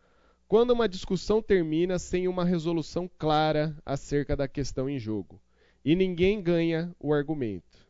[0.49, 5.39] quando uma discussão termina sem uma resolução clara acerca da questão em jogo
[5.85, 7.86] e ninguém ganha o argumento.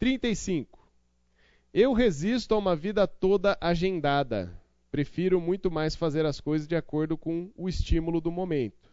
[0.00, 0.78] Trinta e cinco.
[1.74, 4.50] Eu resisto a uma vida toda agendada.
[4.90, 8.90] Prefiro muito mais fazer as coisas de acordo com o estímulo do momento.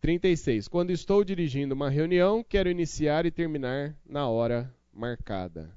[0.00, 0.66] 36.
[0.66, 5.72] Quando estou dirigindo uma reunião, quero iniciar e terminar na hora marcada.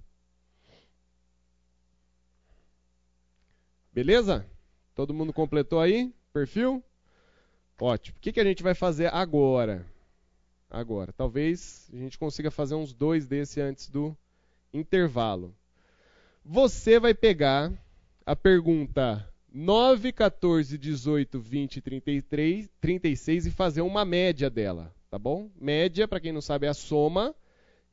[3.94, 4.50] Beleza?
[4.96, 6.12] Todo mundo completou aí?
[6.34, 6.84] Perfil?
[7.80, 8.18] Ótimo.
[8.18, 9.86] O que, que a gente vai fazer agora?
[10.70, 11.12] Agora.
[11.14, 14.16] Talvez a gente consiga fazer uns dois desse antes do
[14.74, 15.56] intervalo.
[16.46, 17.72] Você vai pegar
[18.26, 25.50] a pergunta 9, 14, 18, 20, 33, 36 e fazer uma média dela, tá bom?
[25.60, 27.34] Média, para quem não sabe, é a soma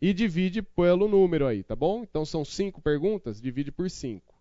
[0.00, 2.02] e divide pelo número aí, tá bom?
[2.02, 4.34] Então são cinco perguntas, divide por 5.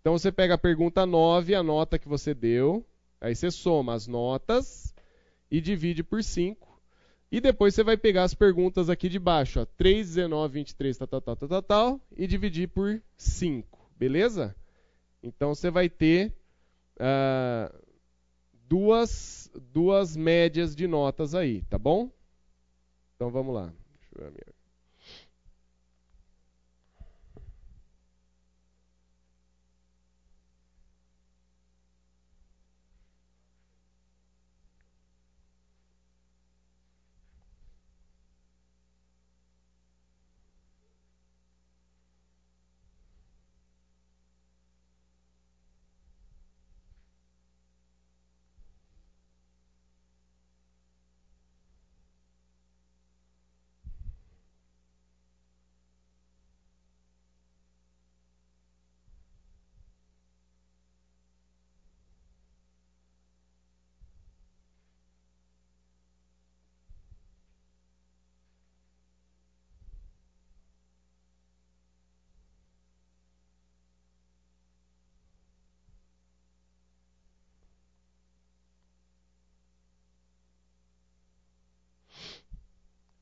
[0.00, 2.84] Então você pega a pergunta 9, a nota que você deu,
[3.20, 4.94] aí você soma as notas
[5.50, 6.68] e divide por 5.
[7.30, 11.08] E depois você vai pegar as perguntas aqui de baixo, ó, 3, 19, 23, tal,
[11.08, 14.56] tal, tal, tal, tal, tal, e dividir por 5, beleza?
[15.22, 16.32] Então você vai ter
[16.96, 17.78] uh,
[18.52, 22.10] duas, duas médias de notas aí, tá bom?
[23.14, 23.72] Então vamos lá.
[24.00, 24.57] Deixa eu ver a minha.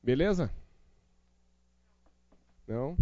[0.07, 0.49] Beleza?
[2.65, 2.95] Não?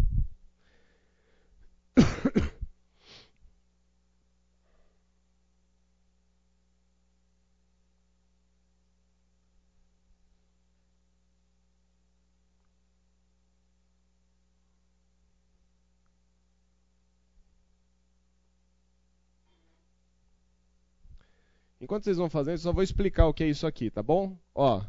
[21.80, 24.36] Enquanto vocês vão fazendo, eu só vou explicar o que é isso aqui, tá bom?
[24.56, 24.84] Ó,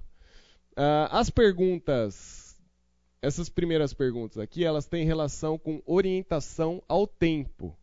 [0.76, 2.54] Uh, as perguntas,
[3.22, 7.74] essas primeiras perguntas aqui, elas têm relação com orientação ao tempo.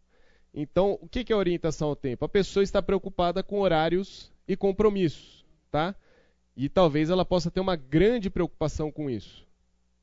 [0.54, 2.24] Então, o que é orientação ao tempo?
[2.24, 5.96] A pessoa está preocupada com horários e compromissos, tá?
[6.56, 9.44] E talvez ela possa ter uma grande preocupação com isso.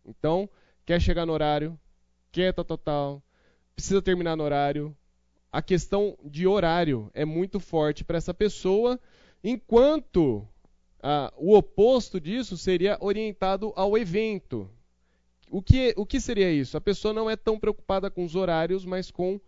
[0.05, 0.51] Então,
[0.85, 1.79] quer chegar no horário,
[2.33, 3.23] quer tal, tal, tal,
[3.77, 4.97] precisa terminar no horário.
[5.53, 8.99] A questão de horário é muito forte para essa pessoa,
[9.45, 10.45] enquanto
[11.03, 14.71] ah, o oposto disso seria orientado ao evento.
[15.51, 16.77] O que, o que seria isso?
[16.77, 19.41] A pessoa não é tão preocupada com os horários, mas com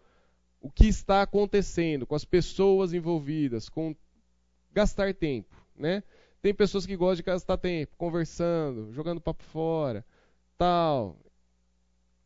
[0.60, 3.94] o que está acontecendo, com as pessoas envolvidas, com
[4.72, 5.54] gastar tempo.
[5.76, 6.02] Né?
[6.40, 10.04] Tem pessoas que gostam de gastar tempo, conversando, jogando papo fora,
[10.56, 11.16] tal.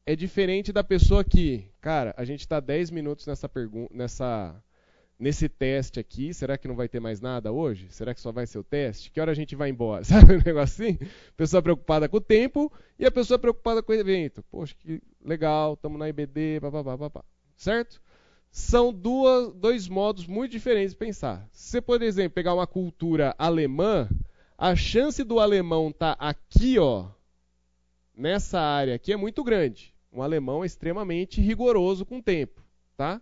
[0.07, 3.50] É diferente da pessoa que, cara, a gente está 10 minutos nessa,
[3.90, 4.62] nessa
[5.18, 7.86] nesse teste aqui, será que não vai ter mais nada hoje?
[7.90, 9.10] Será que só vai ser o teste?
[9.10, 10.04] Que hora a gente vai embora?
[10.04, 10.98] Sabe um negócio assim?
[11.36, 14.42] Pessoa preocupada com o tempo e a pessoa preocupada com o evento.
[14.50, 17.24] Poxa, que legal, estamos na IBD, papapá, papá.
[17.56, 18.00] Certo?
[18.50, 21.46] São duas, dois modos muito diferentes de pensar.
[21.52, 24.08] Se você, por exemplo, pegar uma cultura alemã,
[24.56, 27.08] a chance do alemão estar tá aqui, ó,
[28.14, 29.94] nessa área aqui é muito grande.
[30.12, 32.62] Um alemão é extremamente rigoroso com o tempo,
[32.96, 33.20] tá?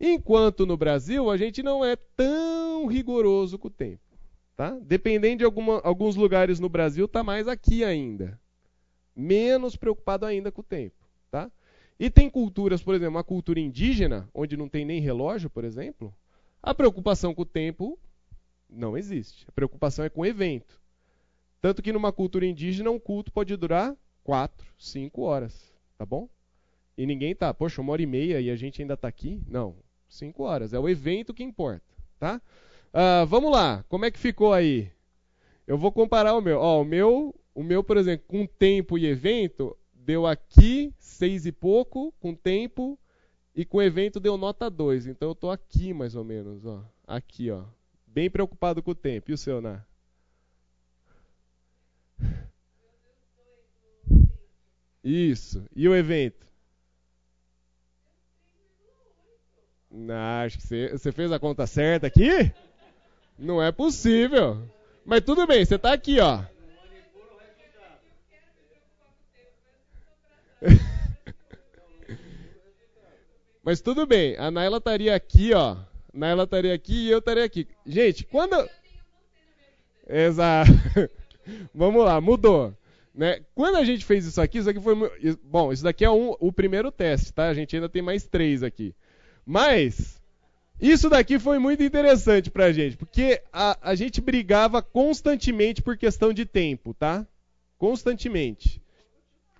[0.00, 4.02] Enquanto no Brasil a gente não é tão rigoroso com o tempo.
[4.56, 4.78] Tá?
[4.82, 8.40] Dependendo de alguma, alguns lugares no Brasil, está mais aqui ainda.
[9.14, 10.96] Menos preocupado ainda com o tempo.
[11.30, 11.50] Tá?
[11.98, 16.14] E tem culturas, por exemplo, uma cultura indígena, onde não tem nem relógio, por exemplo,
[16.62, 17.98] a preocupação com o tempo
[18.68, 19.44] não existe.
[19.48, 20.80] A preocupação é com o evento.
[21.60, 26.28] Tanto que numa cultura indígena, um culto pode durar quatro, cinco horas, tá bom?
[26.96, 29.40] E ninguém tá, poxa, uma hora e meia e a gente ainda está aqui?
[29.46, 29.76] Não,
[30.08, 30.72] cinco horas.
[30.72, 32.40] É o evento que importa, tá?
[32.88, 34.90] Uh, vamos lá, como é que ficou aí?
[35.66, 36.58] Eu vou comparar o meu.
[36.58, 41.52] Ó, o meu, o meu, por exemplo, com tempo e evento, deu aqui seis e
[41.52, 42.98] pouco, com tempo,
[43.54, 45.06] e com evento deu nota 2.
[45.06, 46.84] Então eu estou aqui mais ou menos, ó.
[47.06, 47.64] Aqui, ó.
[48.06, 49.30] Bem preocupado com o tempo.
[49.30, 49.84] E o seu, Ná?
[55.02, 55.64] Isso.
[55.74, 56.46] E o evento?
[59.90, 60.66] Não, acho que
[60.98, 62.52] você, fez a conta certa aqui?
[63.38, 64.62] Não é possível.
[65.04, 66.42] Mas tudo bem, você está aqui, ó.
[73.64, 75.76] Mas tudo bem, a Naila estaria aqui, ó.
[76.12, 77.66] Naila estaria aqui e eu estaria aqui.
[77.86, 78.68] Gente, quando.
[80.06, 80.70] Exato.
[81.74, 82.74] Vamos lá, mudou.
[83.14, 83.40] Né?
[83.54, 84.94] Quando a gente fez isso aqui, isso aqui foi.
[85.42, 87.48] Bom, isso daqui é um, o primeiro teste, tá?
[87.48, 88.94] A gente ainda tem mais três aqui.
[89.50, 90.20] Mas
[90.78, 96.34] isso daqui foi muito interessante pra gente, porque a, a gente brigava constantemente por questão
[96.34, 97.26] de tempo, tá?
[97.78, 98.82] Constantemente.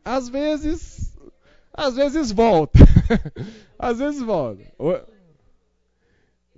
[0.04, 1.16] Às vezes.
[1.72, 2.78] Às vezes volta.
[3.78, 4.62] às vezes volta.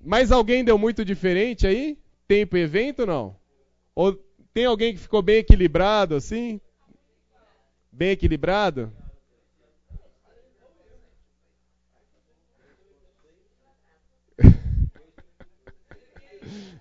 [0.02, 1.96] Mas alguém deu muito diferente aí?
[2.26, 3.36] Tempo e evento não?
[3.94, 4.12] Ou
[4.52, 6.60] tem alguém que ficou bem equilibrado assim?
[7.92, 8.92] Bem equilibrado?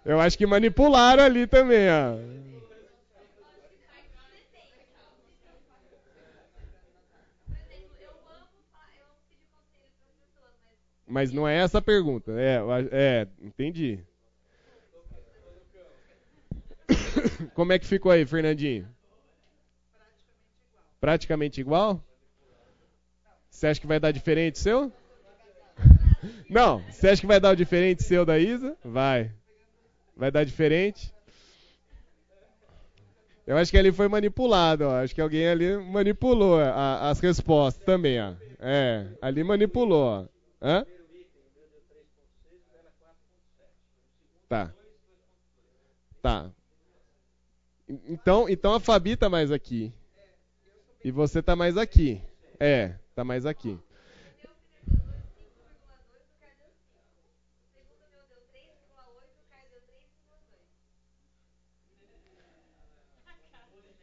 [0.09, 2.17] Eu acho que manipularam ali também, ó.
[11.05, 12.31] Mas não é essa a pergunta.
[12.31, 12.57] É,
[12.91, 13.99] é entendi.
[17.53, 18.89] Como é que ficou aí, Fernandinho?
[20.99, 22.03] Praticamente igual?
[23.47, 24.91] Você acha que vai dar diferente seu?
[26.49, 28.75] Não, você acha que vai dar o diferente seu da Isa?
[28.83, 29.37] Vai.
[30.19, 31.13] Vai dar diferente?
[33.47, 35.01] Eu acho que ali foi manipulado, ó.
[35.01, 38.33] Acho que alguém ali manipulou a, as respostas também, ó.
[38.59, 40.25] É, ali manipulou, ó.
[40.61, 40.85] Hã?
[44.49, 44.73] Tá.
[46.21, 46.51] Tá.
[47.87, 49.93] Então, então a Fabi tá mais aqui.
[51.01, 52.21] E você tá mais aqui.
[52.59, 53.79] É, tá mais aqui.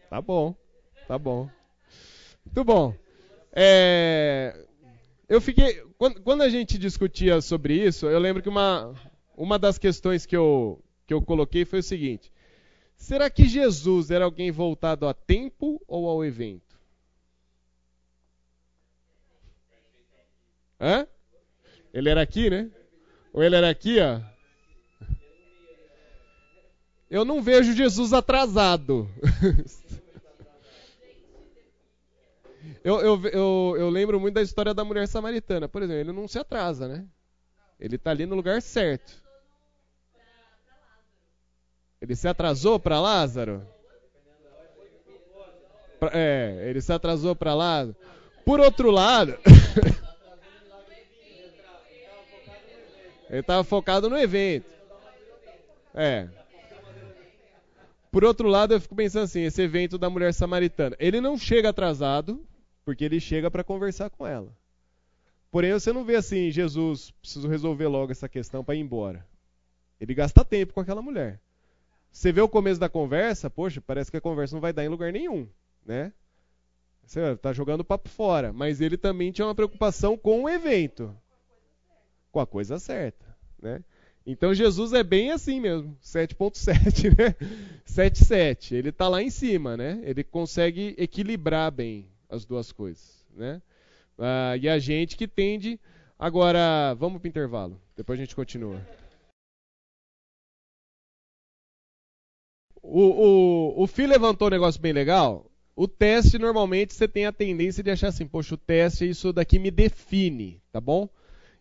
[0.08, 0.54] Tá bom,
[1.08, 1.50] tá bom.
[2.44, 2.94] Muito bom.
[3.52, 4.66] É,
[5.28, 5.82] eu fiquei.
[5.98, 8.94] Quando, quando, a gente discutia sobre isso, eu lembro que uma,
[9.36, 12.32] uma das questões que eu, que eu coloquei foi o seguinte:
[12.96, 16.78] será que Jesus era alguém voltado a tempo ou ao evento?
[20.80, 21.06] Hã?
[21.92, 22.70] Ele era aqui, né?
[23.32, 24.35] Ou ele era aqui, ó?
[27.10, 29.08] Eu não vejo Jesus atrasado.
[32.82, 35.68] eu, eu, eu, eu, lembro muito da história da mulher samaritana.
[35.68, 37.06] Por exemplo, ele não se atrasa, né?
[37.78, 39.22] Ele está ali no lugar certo.
[42.00, 43.66] Ele se atrasou para Lázaro?
[46.12, 47.96] É, ele se atrasou para Lázaro.
[48.44, 49.38] Por outro lado.
[53.30, 54.70] ele estava focado no evento.
[55.94, 56.28] É.
[58.16, 61.68] Por outro lado, eu fico pensando assim, esse evento da mulher samaritana, ele não chega
[61.68, 62.42] atrasado,
[62.82, 64.56] porque ele chega para conversar com ela.
[65.50, 69.22] Porém, você não vê assim, Jesus, preciso resolver logo essa questão para ir embora.
[70.00, 71.38] Ele gasta tempo com aquela mulher.
[72.10, 74.88] Você vê o começo da conversa, poxa, parece que a conversa não vai dar em
[74.88, 75.46] lugar nenhum,
[75.84, 76.10] né?
[77.04, 81.14] Você está jogando papo fora, mas ele também tinha uma preocupação com o evento,
[82.32, 83.26] com a coisa certa,
[83.60, 83.84] né?
[84.26, 87.36] Então Jesus é bem assim mesmo, 7.7, né?
[87.86, 88.72] 7.7.
[88.72, 90.00] Ele está lá em cima, né?
[90.02, 93.62] Ele consegue equilibrar bem as duas coisas, né?
[94.18, 95.78] Ah, e a gente que tende...
[96.18, 97.80] Agora, vamos para o intervalo.
[97.94, 98.80] Depois a gente continua.
[102.82, 105.50] O, o, o Fih levantou um negócio bem legal.
[105.74, 109.58] O teste, normalmente, você tem a tendência de achar assim, poxa, o teste, isso daqui
[109.58, 111.08] me define, tá bom?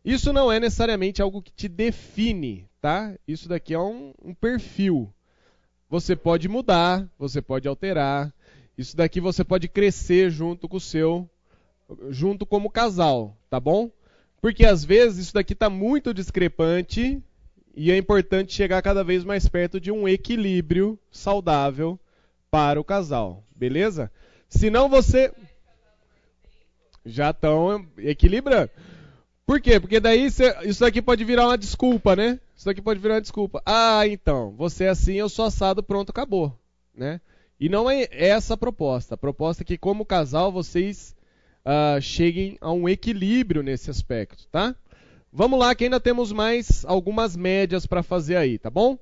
[0.06, 3.18] Isso não é necessariamente algo que te define, tá?
[3.28, 5.12] Isso daqui é um, um perfil.
[5.90, 8.32] Você pode mudar, você pode alterar.
[8.78, 11.28] Isso daqui você pode crescer junto com o seu
[12.10, 13.92] junto como casal, tá bom?
[14.40, 17.20] Porque às vezes isso daqui está muito discrepante
[17.76, 22.00] e é importante chegar cada vez mais perto de um equilíbrio saudável
[22.52, 24.12] para o casal, beleza?
[24.48, 25.34] Senão você
[27.04, 28.70] já estão equilibrando.
[29.46, 29.80] Por quê?
[29.80, 32.40] Porque daí cê, isso aqui pode virar uma desculpa, né?
[32.56, 33.62] Isso aqui pode virar uma desculpa.
[33.66, 36.58] Ah, então, você é assim, eu sou assado, pronto, acabou,
[36.96, 37.22] né?
[37.60, 39.14] E não é essa a proposta.
[39.14, 41.16] A proposta é que, como casal, vocês
[41.64, 44.76] uh, cheguem a um equilíbrio nesse aspecto, tá?
[45.32, 48.98] Vamos lá, que ainda temos mais algumas médias para fazer aí, tá bom?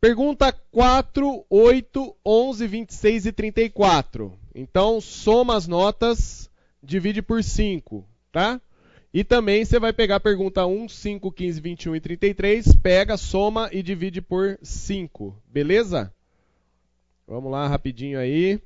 [0.00, 4.32] Pergunta 4, 8, 11, 26 e 34.
[4.54, 6.50] Então, soma as notas,
[6.82, 8.60] divide por 5, tá?
[9.14, 13.68] E também você vai pegar a pergunta 1, 5, 15, 21 e 33, pega, soma
[13.70, 16.12] e divide por 5, beleza?
[17.26, 18.58] Vamos lá, rapidinho aí.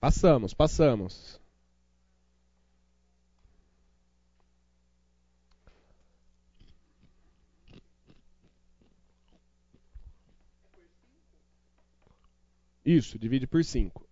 [0.00, 1.40] Passamos, passamos.
[12.84, 14.08] Isso, divide por 5.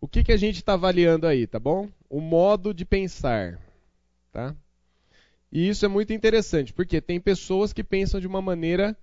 [0.00, 1.88] O que, que a gente está avaliando aí, tá bom?
[2.10, 3.58] O modo de pensar,
[4.32, 4.54] tá?
[5.52, 8.96] E isso é muito interessante, porque tem pessoas que pensam de uma maneira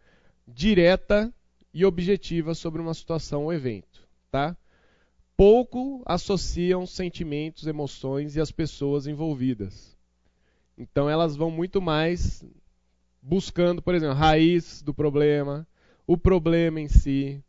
[0.48, 1.32] direta
[1.72, 4.58] e objetiva sobre uma situação ou evento, tá?
[5.38, 9.96] Pouco associam sentimentos, emoções e as pessoas envolvidas.
[10.76, 12.44] Então elas vão muito mais
[13.22, 15.68] buscando, por exemplo, a raiz do problema,
[16.08, 17.44] o problema em si,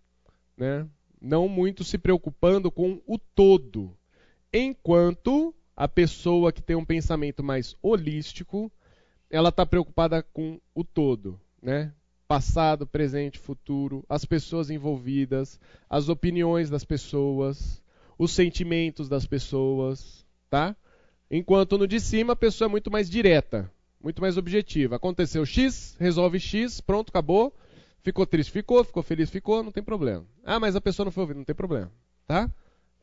[0.58, 0.86] né?
[1.18, 3.96] Não muito se preocupando com o todo.
[4.52, 8.70] Enquanto a pessoa que tem um pensamento mais holístico,
[9.30, 11.92] ela está preocupada com o todo, né?
[12.26, 15.58] Passado, presente, futuro, as pessoas envolvidas,
[15.88, 17.82] as opiniões das pessoas,
[18.18, 20.76] os sentimentos das pessoas, tá?
[21.30, 23.70] Enquanto no de cima a pessoa é muito mais direta,
[24.02, 24.96] muito mais objetiva.
[24.96, 27.54] Aconteceu X, resolve X, pronto, acabou.
[28.02, 28.82] Ficou triste, ficou.
[28.82, 30.24] Ficou feliz, ficou, não tem problema.
[30.44, 31.92] Ah, mas a pessoa não foi ouvida, não tem problema,
[32.26, 32.50] tá?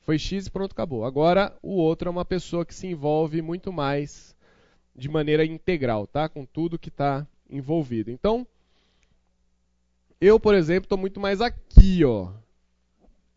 [0.01, 1.05] Foi X e pronto, acabou.
[1.05, 4.36] Agora o outro é uma pessoa que se envolve muito mais
[4.97, 6.27] de maneira integral, tá?
[6.27, 8.09] Com tudo que está envolvido.
[8.09, 8.45] Então,
[10.19, 12.31] eu, por exemplo, estou muito mais aqui, ó.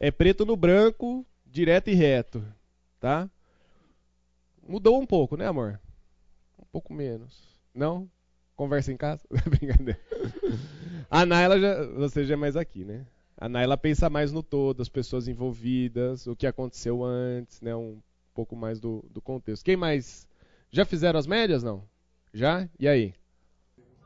[0.01, 2.43] É preto no branco, direto e reto,
[2.99, 3.29] tá?
[4.67, 5.79] Mudou um pouco, né, amor?
[6.59, 7.61] Um pouco menos.
[7.75, 8.09] Não?
[8.57, 9.23] Conversa em casa?
[9.47, 10.01] Brincadeira.
[11.11, 13.07] A Naila, já, você já é mais aqui, né?
[13.37, 17.75] A Naila pensa mais no todo, as pessoas envolvidas, o que aconteceu antes, né?
[17.77, 18.01] Um
[18.35, 19.65] pouco mais do, do contexto.
[19.65, 20.27] Quem mais
[20.71, 21.89] já fizeram as médias, não?
[22.33, 22.69] Já?
[22.79, 23.15] E aí?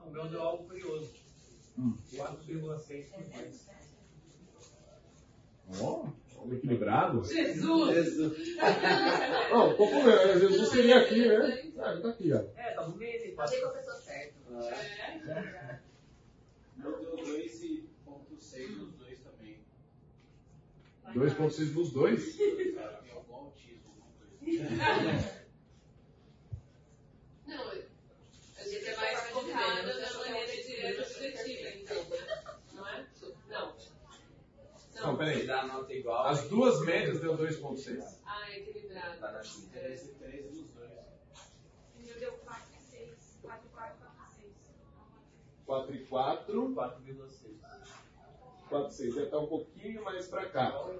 [0.00, 1.10] O meu deu algo curioso.
[1.78, 1.96] Hum.
[2.12, 3.64] 4,6
[5.80, 6.06] Ó,
[6.36, 7.24] oh, equilibrado.
[7.24, 7.94] Jesus!
[7.94, 8.56] Jesus!
[9.52, 10.40] oh, um pouco menos.
[10.40, 11.72] Jesus seria aqui, né?
[11.78, 12.44] Ah, tá aqui, ó.
[12.56, 13.40] É, tá no meio.
[13.40, 14.34] Achei que a pessoa certa.
[15.26, 15.80] É.
[16.76, 19.58] Meu deu 2,6 nos dois também.
[21.14, 22.36] 2,6 nos dois?
[22.36, 25.43] Tem algum autismo, alguma coisa.
[35.04, 35.46] Não, peraí.
[36.24, 38.20] As duas médias deu 2,6.
[38.24, 39.20] Ah, equilibrado.
[39.20, 40.90] Tá na 13 dos dois.
[41.94, 43.38] O meu deu 4 e 6.
[43.42, 44.52] 4 e 4, 4 e 6.
[45.66, 46.74] 4 e 4.
[46.74, 47.50] 4,6.
[48.68, 49.14] 4 e 6.
[49.14, 50.90] Deve estar um pouquinho mais pra cá.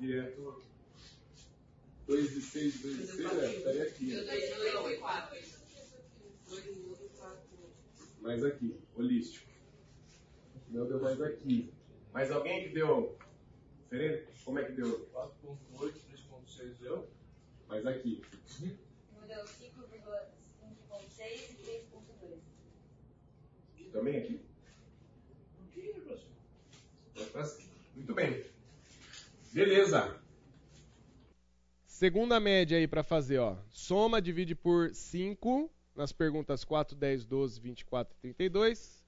[0.00, 0.62] Direto.
[2.06, 4.12] 2 e 6, 2 e 6, é, estaria aqui.
[4.12, 5.38] Eu dei 2 e 4.
[6.48, 7.07] 2 e 4.
[8.20, 9.48] Mais aqui, holístico.
[10.68, 11.72] O meu deu mais aqui.
[12.12, 13.18] Mais alguém que deu
[13.82, 14.26] diferente?
[14.44, 15.08] Como é que deu?
[15.12, 17.08] 4.8, 3.6 deu.
[17.68, 18.22] Mais aqui.
[18.60, 21.54] Mudou 5,5.6 e
[23.78, 23.92] 3.2.
[23.92, 24.40] Também aqui?
[27.94, 28.44] Muito bem.
[29.52, 30.20] Beleza.
[31.86, 33.56] Segunda média aí para fazer, ó.
[33.70, 39.04] Soma, divide por 5 nas perguntas 4, 10, 12, 24 e 32.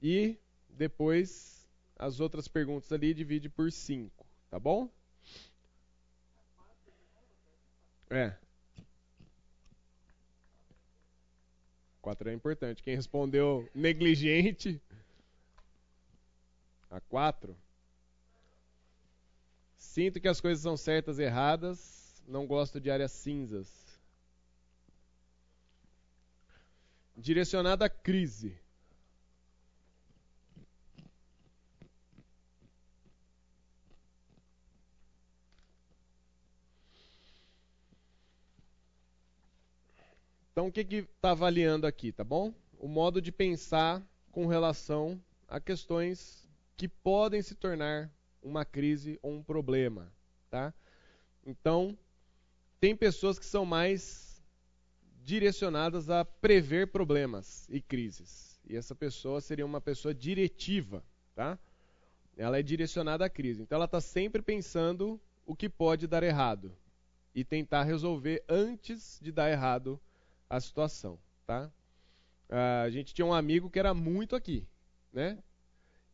[0.00, 0.38] E
[0.68, 1.68] depois
[1.98, 4.88] as outras perguntas ali divide por 5, tá bom?
[8.08, 8.36] É.
[12.00, 12.84] 4 é importante.
[12.84, 14.80] Quem respondeu negligente.
[16.88, 17.56] A 4.
[19.76, 22.22] Sinto que as coisas são certas e erradas.
[22.28, 23.79] Não gosto de áreas cinzas.
[27.20, 28.58] Direcionada à crise.
[40.50, 42.54] Então, o que está avaliando aqui, tá bom?
[42.78, 44.02] O modo de pensar
[44.32, 48.10] com relação a questões que podem se tornar
[48.42, 50.10] uma crise ou um problema,
[50.48, 50.72] tá?
[51.44, 51.98] Então,
[52.80, 54.29] tem pessoas que são mais
[55.24, 58.60] direcionadas a prever problemas e crises.
[58.68, 61.04] E essa pessoa seria uma pessoa diretiva,
[61.34, 61.58] tá?
[62.36, 63.62] Ela é direcionada à crise.
[63.62, 66.72] Então, ela está sempre pensando o que pode dar errado
[67.34, 70.00] e tentar resolver antes de dar errado
[70.48, 71.70] a situação, tá?
[72.48, 74.66] Ah, a gente tinha um amigo que era muito aqui,
[75.12, 75.38] né?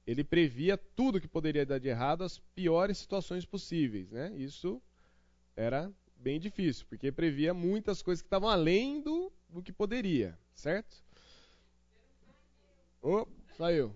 [0.07, 4.33] Ele previa tudo que poderia dar de errado, as piores situações possíveis, né?
[4.37, 4.81] Isso
[5.57, 10.97] era bem difícil, porque previa muitas coisas que estavam além do, do que poderia, certo?
[13.03, 13.95] Oh, saiu.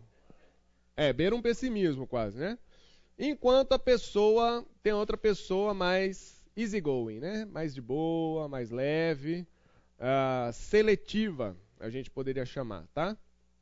[0.97, 2.59] É, beira um pessimismo quase, né?
[3.19, 7.45] Enquanto a pessoa tem outra pessoa mais easygoing, né?
[7.47, 9.47] Mais de boa, mais leve,
[9.99, 13.17] uh, seletiva, a gente poderia chamar, tá?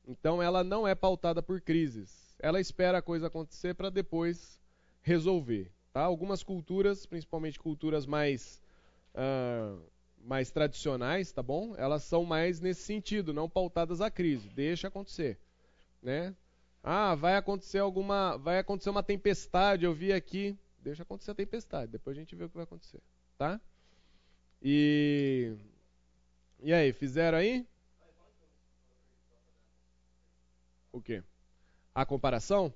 [0.06, 2.34] Então ela não é pautada por crises.
[2.38, 4.60] Ela espera a coisa acontecer para depois
[5.02, 5.72] resolver.
[5.92, 6.02] Tá?
[6.02, 8.60] Algumas culturas, principalmente culturas mais,
[9.14, 9.80] uh,
[10.18, 11.74] mais tradicionais, tá bom?
[11.76, 14.48] Elas são mais nesse sentido, não pautadas à crise.
[14.50, 15.38] Deixa acontecer,
[16.02, 16.34] né?
[16.82, 19.84] Ah, vai acontecer alguma, vai acontecer uma tempestade.
[19.84, 21.92] Eu vi aqui, deixa acontecer a tempestade.
[21.92, 23.00] Depois a gente vê o que vai acontecer,
[23.36, 23.60] tá?
[24.62, 25.56] E
[26.60, 27.64] e aí, fizeram aí?
[30.92, 31.22] O quê?
[31.94, 32.74] A comparação?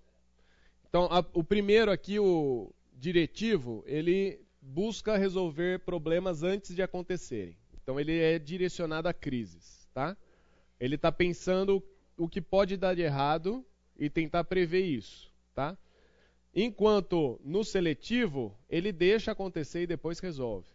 [0.88, 2.72] Então, a, o primeiro aqui, o
[3.02, 7.56] diretivo, ele busca resolver problemas antes de acontecerem.
[7.74, 10.16] Então, ele é direcionado a crises, tá?
[10.78, 11.82] Ele está pensando
[12.16, 13.66] o que pode dar de errado
[13.98, 15.76] e tentar prever isso, tá?
[16.54, 20.68] Enquanto no seletivo, ele deixa acontecer e depois resolve.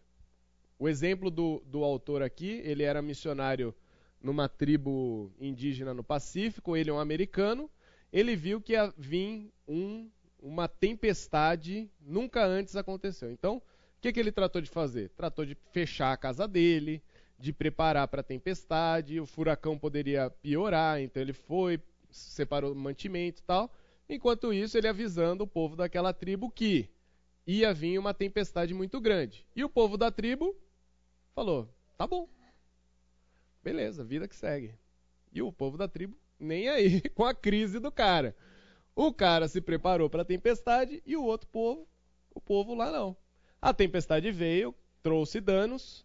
[0.77, 3.73] O exemplo do, do autor aqui, ele era missionário
[4.21, 7.71] numa tribo indígena no Pacífico, ele é um americano,
[8.11, 10.09] ele viu que ia vir um,
[10.39, 13.31] uma tempestade, nunca antes aconteceu.
[13.31, 13.61] Então, o
[14.01, 15.09] que, que ele tratou de fazer?
[15.09, 17.01] Tratou de fechar a casa dele,
[17.39, 21.79] de preparar para a tempestade, o furacão poderia piorar, então ele foi,
[22.09, 23.71] separou mantimento e tal.
[24.09, 26.89] Enquanto isso, ele avisando o povo daquela tribo que
[27.45, 29.45] ia vir uma tempestade muito grande.
[29.55, 30.55] E o povo da tribo
[31.35, 32.27] falou: tá bom.
[33.63, 34.73] Beleza, vida que segue.
[35.33, 38.35] E o povo da tribo nem aí com a crise do cara.
[38.97, 41.87] O cara se preparou para a tempestade e o outro povo,
[42.33, 43.15] o povo lá não.
[43.61, 44.73] A tempestade veio,
[45.03, 46.03] trouxe danos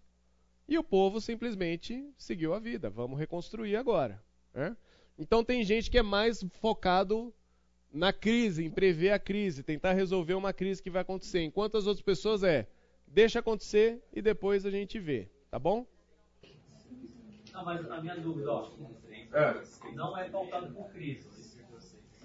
[0.68, 2.90] e o povo simplesmente seguiu a vida.
[2.90, 4.22] Vamos reconstruir agora.
[4.53, 4.76] Né?
[5.16, 7.32] Então tem gente que é mais focado
[7.90, 11.86] na crise, em prever a crise, tentar resolver uma crise que vai acontecer, enquanto as
[11.86, 12.68] outras pessoas é
[13.07, 15.86] deixa acontecer e depois a gente vê, tá bom?
[17.55, 18.70] Não, mas a minha dúvida, ó,
[19.32, 19.62] é.
[19.95, 21.32] não é pautado por crises.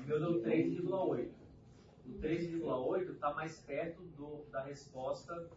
[0.08, 1.30] O meu deu 3,8.
[2.06, 5.50] O 3,8 está mais perto do, da resposta.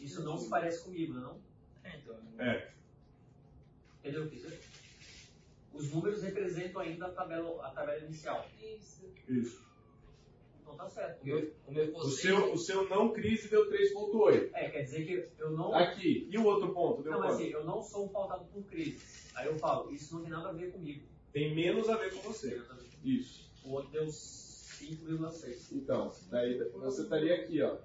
[0.00, 1.38] Isso não se parece comigo, não?
[1.84, 2.16] É, então.
[2.38, 2.72] É.
[4.00, 4.60] Entendeu o que dizer?
[5.74, 8.46] Os números representam ainda a tabela, a tabela inicial.
[8.58, 9.12] Isso.
[9.28, 9.62] Isso.
[10.62, 11.20] Então tá certo.
[11.20, 14.50] O, meu, o, meu o, seu, o seu não crise deu 3.8.
[14.54, 15.74] É, quer dizer que eu não.
[15.74, 16.26] Aqui.
[16.30, 17.02] E o outro ponto?
[17.02, 17.42] Deu não, mas quanto?
[17.42, 18.98] assim, eu não sou um pautado por crise.
[19.34, 21.06] Aí eu falo, isso não tem nada a ver comigo.
[21.30, 22.58] Tem menos a ver com você.
[23.04, 23.51] Isso.
[23.64, 25.72] O outro deu 5,6.
[25.72, 27.78] Então, daí você estaria aqui, ó.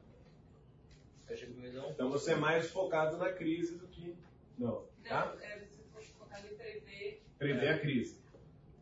[1.89, 4.15] Então você é mais focado na crise do que.
[4.57, 4.85] Não.
[5.03, 5.35] Tá?
[5.35, 7.21] Não, é, você foi focado em prever.
[7.37, 8.17] Prever a crise.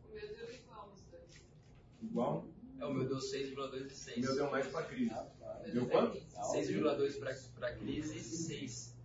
[0.08, 1.42] O meu deu igual os dois.
[2.00, 2.46] Igual?
[2.78, 4.16] É, o meu deu 6,2 e 6.
[4.16, 5.14] O meu deu mais pra crise.
[5.72, 6.18] Deu quanto?
[6.18, 8.96] 6,2 pra, pra crise e 6.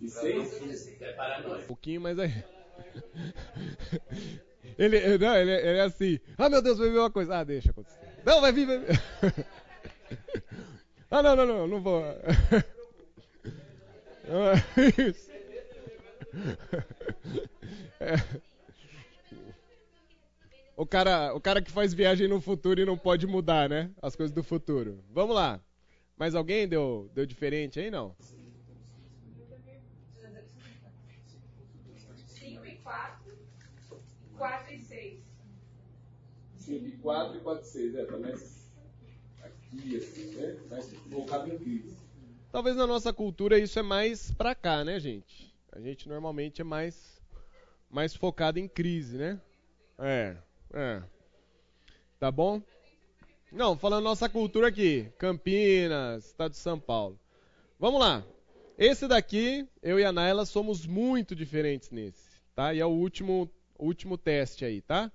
[0.00, 1.00] E 6?
[1.00, 1.62] É paranoia.
[1.62, 2.32] Um pouquinho, mas aí.
[4.78, 6.20] Ele, não, ele, ele é assim.
[6.36, 7.38] Ah, meu Deus, vai vir uma coisa.
[7.38, 7.98] Ah, deixa acontecer.
[8.24, 8.80] Não, vai vir, vir.
[11.10, 12.04] Ah, não, não, não, não vou.
[12.04, 12.18] É.
[20.76, 23.90] O cara, o cara que faz viagem no futuro e não pode mudar, né?
[24.00, 25.02] As coisas do futuro.
[25.10, 25.60] Vamos lá.
[26.16, 28.14] Mais alguém deu, deu diferente aí, não?
[28.20, 28.38] 5
[32.64, 33.18] e 4.
[36.68, 37.94] 5 e 4 e 4 e 6.
[37.94, 38.68] É, tá mais
[39.42, 40.56] aqui, assim, né?
[40.68, 41.96] Mais focado em crise.
[42.52, 45.54] Talvez na nossa cultura isso é mais pra cá, né, gente?
[45.72, 47.20] A gente normalmente é mais,
[47.90, 49.40] mais focado em crise, né?
[49.98, 50.36] É,
[50.72, 51.02] é.
[52.20, 52.60] Tá bom?
[53.50, 55.10] Não, falando nossa cultura aqui.
[55.16, 57.18] Campinas, estado de São Paulo.
[57.78, 58.24] Vamos lá.
[58.76, 62.74] Esse daqui, eu e a Naila somos muito diferentes nesse, tá?
[62.74, 65.10] E é o último, último teste aí, tá?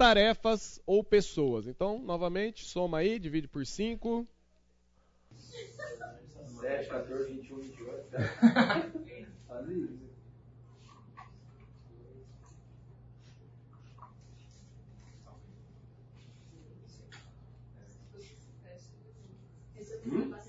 [0.00, 1.66] Tarefas ou pessoas.
[1.66, 4.26] Então, novamente, soma aí, divide por 5.
[6.58, 8.10] 7, 14, 21, 28.
[9.46, 10.10] Faz isso.
[20.06, 20.39] Hum?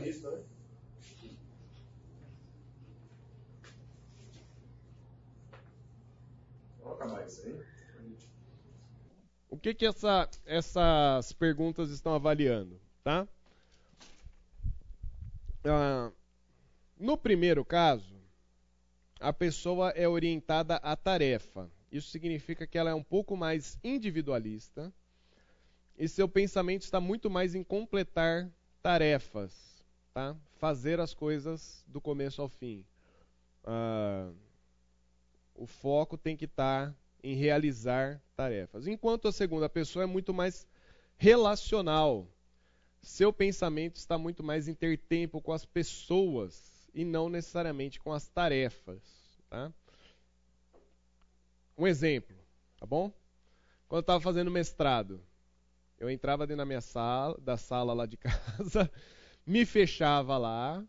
[0.02, 0.44] Aí.
[9.48, 13.26] O que que essa- essas perguntas estão avaliando, tá?
[15.64, 16.10] Ah,
[16.98, 18.14] no primeiro caso,
[19.20, 21.70] a pessoa é orientada à tarefa.
[21.90, 24.92] Isso significa que ela é um pouco mais individualista
[25.96, 28.50] e seu pensamento está muito mais em completar
[28.82, 29.73] tarefas,
[30.14, 30.36] tá?
[30.58, 32.86] Fazer as coisas do começo ao fim.
[33.64, 34.30] Ah,
[35.54, 38.86] o foco tem que estar em realizar tarefas.
[38.86, 40.66] Enquanto a segunda pessoa é muito mais
[41.16, 42.28] relacional.
[43.02, 48.12] Seu pensamento está muito mais em ter tempo com as pessoas e não necessariamente com
[48.12, 49.02] as tarefas.
[49.50, 49.72] Tá?
[51.76, 52.36] Um exemplo,
[52.78, 53.12] tá bom?
[53.88, 55.20] Quando eu estava fazendo mestrado,
[55.98, 58.90] eu entrava dentro da minha sala, da sala lá de casa,
[59.46, 60.84] me fechava lá,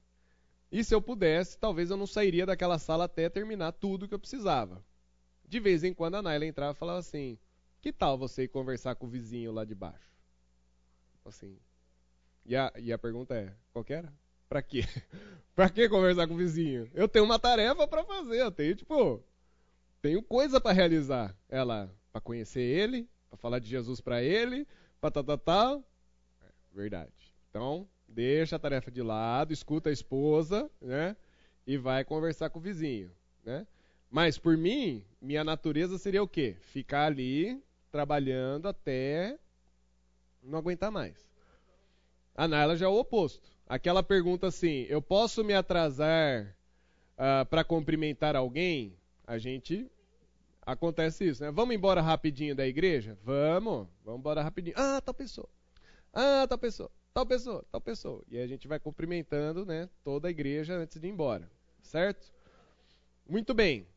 [0.72, 4.20] e se eu pudesse, talvez eu não sairia daquela sala até terminar tudo que eu
[4.20, 4.84] precisava.
[5.48, 7.38] De vez em quando a Naila entrava e falava assim:
[7.82, 10.12] Que tal você ir conversar com o vizinho lá de baixo?
[11.24, 11.58] Assim.
[12.46, 14.12] E a, e a pergunta é: Qual que era?
[14.50, 14.82] Pra quê?
[15.56, 16.90] pra que conversar com o vizinho?
[16.94, 19.24] Eu tenho uma tarefa pra fazer, eu tenho, tipo,
[20.02, 21.36] tenho coisa pra realizar.
[21.48, 24.68] Ela, pra conhecer ele, pra falar de Jesus pra ele,
[25.00, 25.84] pra tal, tal, tal.
[26.42, 27.34] É, verdade.
[27.50, 31.16] Então, deixa a tarefa de lado, escuta a esposa, né?
[31.66, 33.12] E vai conversar com o vizinho,
[33.44, 33.66] né?
[34.10, 36.56] Mas por mim, minha natureza seria o quê?
[36.60, 39.38] Ficar ali trabalhando até
[40.42, 41.28] não aguentar mais.
[42.36, 43.50] A Naila já é o oposto.
[43.68, 46.56] Aquela pergunta assim: eu posso me atrasar
[47.50, 48.96] para cumprimentar alguém?
[49.26, 49.90] A gente
[50.62, 51.52] acontece isso, né?
[51.52, 53.18] Vamos embora rapidinho da igreja?
[53.24, 54.76] Vamos, vamos embora rapidinho.
[54.78, 55.50] Ah, tal pessoa.
[56.14, 56.92] Ah, tal pessoa.
[57.16, 58.22] Tal pessoa, tal pessoa.
[58.30, 61.50] E a gente vai cumprimentando, né, toda a igreja antes de ir embora,
[61.82, 62.30] certo?
[63.26, 63.88] Muito bem.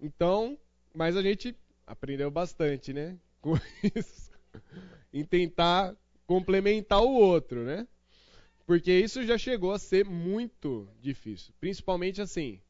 [0.00, 0.58] Então,
[0.92, 1.56] mas a gente
[1.86, 3.16] aprendeu bastante, né?
[3.40, 3.54] Com
[3.94, 4.32] isso.
[5.12, 5.94] Em tentar
[6.26, 7.86] complementar o outro, né?
[8.66, 11.54] Porque isso já chegou a ser muito difícil.
[11.60, 12.60] Principalmente assim.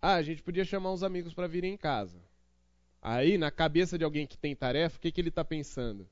[0.00, 2.22] Ah, a gente podia chamar uns amigos para virem em casa.
[3.02, 6.08] Aí, na cabeça de alguém que tem tarefa, o que, que ele está pensando?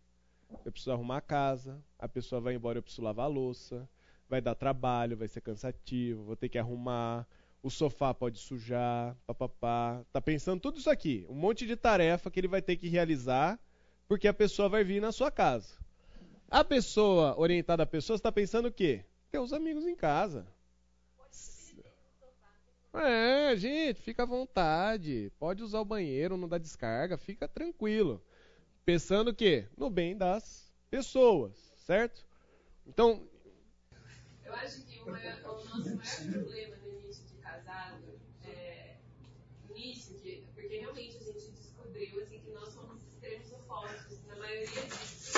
[0.64, 3.88] Eu preciso arrumar a casa, a pessoa vai embora, eu preciso lavar a louça,
[4.28, 7.26] vai dar trabalho, vai ser cansativo, vou ter que arrumar,
[7.62, 10.04] o sofá pode sujar, papapá.
[10.12, 13.58] Tá pensando tudo isso aqui, um monte de tarefa que ele vai ter que realizar,
[14.06, 15.74] porque a pessoa vai vir na sua casa.
[16.50, 19.04] A pessoa orientada a pessoas está pensando o quê?
[19.30, 20.46] Ter os amigos em casa.
[22.92, 25.32] É, gente, fica à vontade.
[25.38, 28.22] Pode usar o banheiro, não dá descarga, fica tranquilo.
[28.84, 29.66] Pensando o quê?
[29.76, 31.52] No bem das pessoas,
[31.86, 32.24] certo?
[32.86, 33.22] Então,
[34.44, 38.96] Eu acho que o, maior- o nosso maior problema no início de casado é
[39.70, 44.82] início, que, porque realmente a gente descobriu assim, que nós somos extremos opostos na maioria
[44.82, 45.32] disso.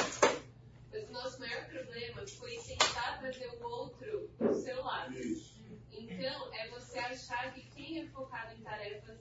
[0.93, 5.15] Mas o nosso maior problema foi tentar trazer o outro do seu lado.
[5.93, 9.19] Então, é você achar que quem é focado em tarefas.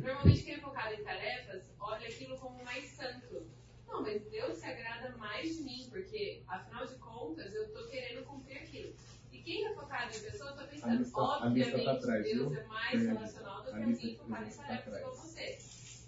[0.00, 3.46] Normalmente, quem é focado em tarefas olha aquilo como mais santo.
[3.86, 8.24] Não, mas Deus se agrada mais de mim, porque, afinal de contas, eu estou querendo
[8.24, 8.94] cumprir aquilo.
[9.30, 12.52] E quem é focado em pessoa, eu estou pensando, lista- lista obviamente, tá atrás, Deus
[12.52, 15.04] é mais relacional do que alguém focado em tá tarefas atrás.
[15.04, 15.58] como você.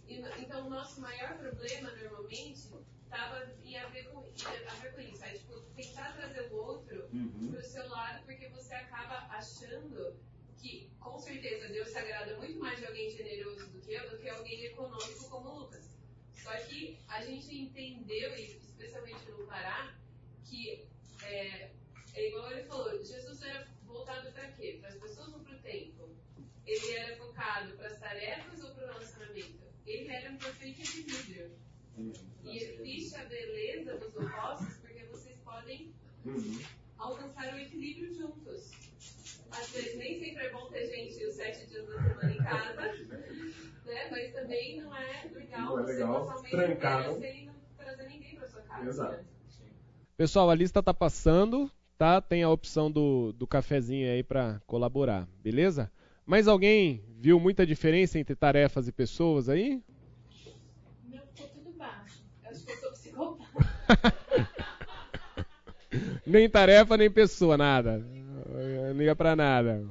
[0.06, 2.68] E então, o nosso maior problema, normalmente,
[3.04, 5.24] estava em a ver com, em a ver com isso.
[5.24, 7.48] É, tipo, tentar trazer o outro Uhum.
[7.50, 10.16] para o seu lado, porque você acaba achando
[10.64, 14.16] que, com certeza, Deus se agrada muito mais de alguém generoso do que eu, do
[14.16, 15.94] que alguém econômico como Lucas.
[16.32, 19.94] Só que a gente entendeu, e especialmente no Pará,
[20.46, 20.88] que
[21.22, 21.70] é,
[22.14, 24.78] é igual ele falou, Jesus era voltado para quê?
[24.80, 26.08] Para as pessoas ou para o tempo?
[26.66, 29.64] Ele era focado para as tarefas ou para o relacionamento?
[29.86, 31.58] Ele era um perfeito equilíbrio.
[32.42, 35.94] E existe a beleza dos opostos porque vocês podem
[36.96, 38.83] alcançar o equilíbrio juntos.
[39.60, 42.74] Às vezes nem sempre é bom ter gente os sete dias da semana em casa,
[42.74, 42.94] né?
[44.10, 47.20] Mas também não é legal Não é você legal passar não?
[47.20, 48.88] sem não trazer ninguém para sua casa.
[48.88, 49.16] Exato.
[49.16, 49.24] né?
[50.16, 52.20] Pessoal, a lista tá passando, tá?
[52.20, 55.90] Tem a opção do, do cafezinho aí para colaborar, beleza?
[56.26, 59.82] Mas alguém viu muita diferença entre tarefas e pessoas aí?
[61.04, 62.22] Meu ficou tudo baixo.
[62.42, 64.14] Eu acho que eu sou psicopata.
[66.26, 68.04] Nem tarefa, nem pessoa, nada.
[68.92, 69.84] Não ia pra nada.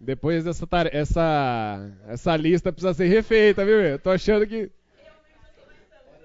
[0.00, 3.80] Depois essa, essa, essa lista precisa ser refeita, viu?
[3.80, 4.70] Eu tô achando que.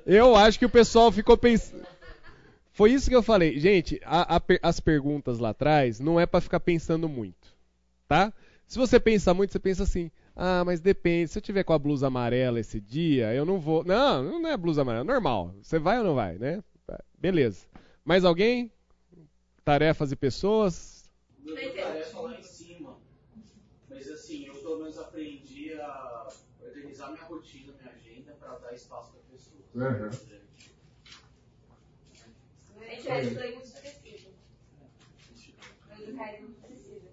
[0.06, 1.86] Eu acho que o pessoal ficou pensando.
[2.72, 3.60] Foi isso que eu falei.
[3.60, 7.54] Gente, a- a as perguntas lá atrás não é pra ficar pensando muito,
[8.08, 8.32] tá?
[8.68, 11.30] Se você pensa muito, você pensa assim: ah, mas depende.
[11.32, 13.84] Se eu tiver com a blusa amarela esse dia, eu não vou.
[13.84, 15.54] Não, não é blusa amarela, é normal.
[15.62, 16.64] Você vai ou não vai, né?
[17.20, 17.66] Beleza.
[18.06, 18.72] Mais alguém?
[19.66, 21.10] Tarefas e pessoas?
[21.44, 22.96] Meu tarefa lá em cima.
[23.90, 26.28] Mas assim, eu pelo menos aprendi a
[26.64, 29.66] organizar minha rotina, minha agenda, para dar espaço para pessoas.
[29.74, 30.10] Uhum.
[32.80, 33.96] A gente é não precisa.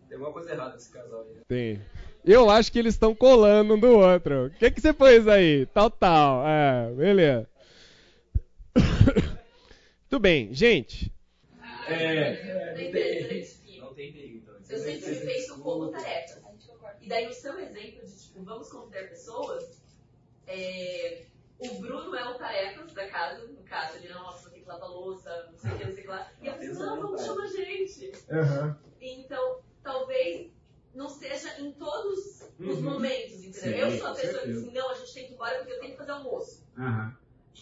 [0.08, 1.34] Tem alguma coisa errada nesse casal aí.
[1.34, 1.40] né?
[1.48, 1.82] Tem.
[2.22, 4.46] Eu acho que eles estão colando um do outro.
[4.46, 5.64] O que, que você pôs aí?
[5.66, 6.46] Tal, tal.
[6.46, 7.48] É, beleza.
[8.76, 11.10] Muito bem, gente.
[11.88, 12.72] É.
[12.74, 14.54] Não é interessante que Não tem perigo, então.
[14.68, 16.42] Eu sempre me penso como tarefas.
[17.00, 19.82] E daí o seu exemplo de, tipo, vamos considerar pessoas,
[20.46, 21.24] é,
[21.58, 24.88] o Bruno é o tarefas da casa, no caso, ele, nossa, vou ter que lavar
[24.88, 26.32] louça, não sei o que, não sei o que lá.
[26.40, 28.12] E a pessoa, não, vamos chamar a gente.
[28.30, 28.78] Aham.
[29.00, 30.50] Então, talvez
[30.94, 32.82] não seja em todos os Uhum.
[32.82, 33.90] momentos, entendeu?
[33.90, 35.72] Sim, eu sou a pessoa que assim, não, a gente tem que ir embora porque
[35.72, 36.64] eu tenho que fazer almoço.
[36.78, 37.16] Aham.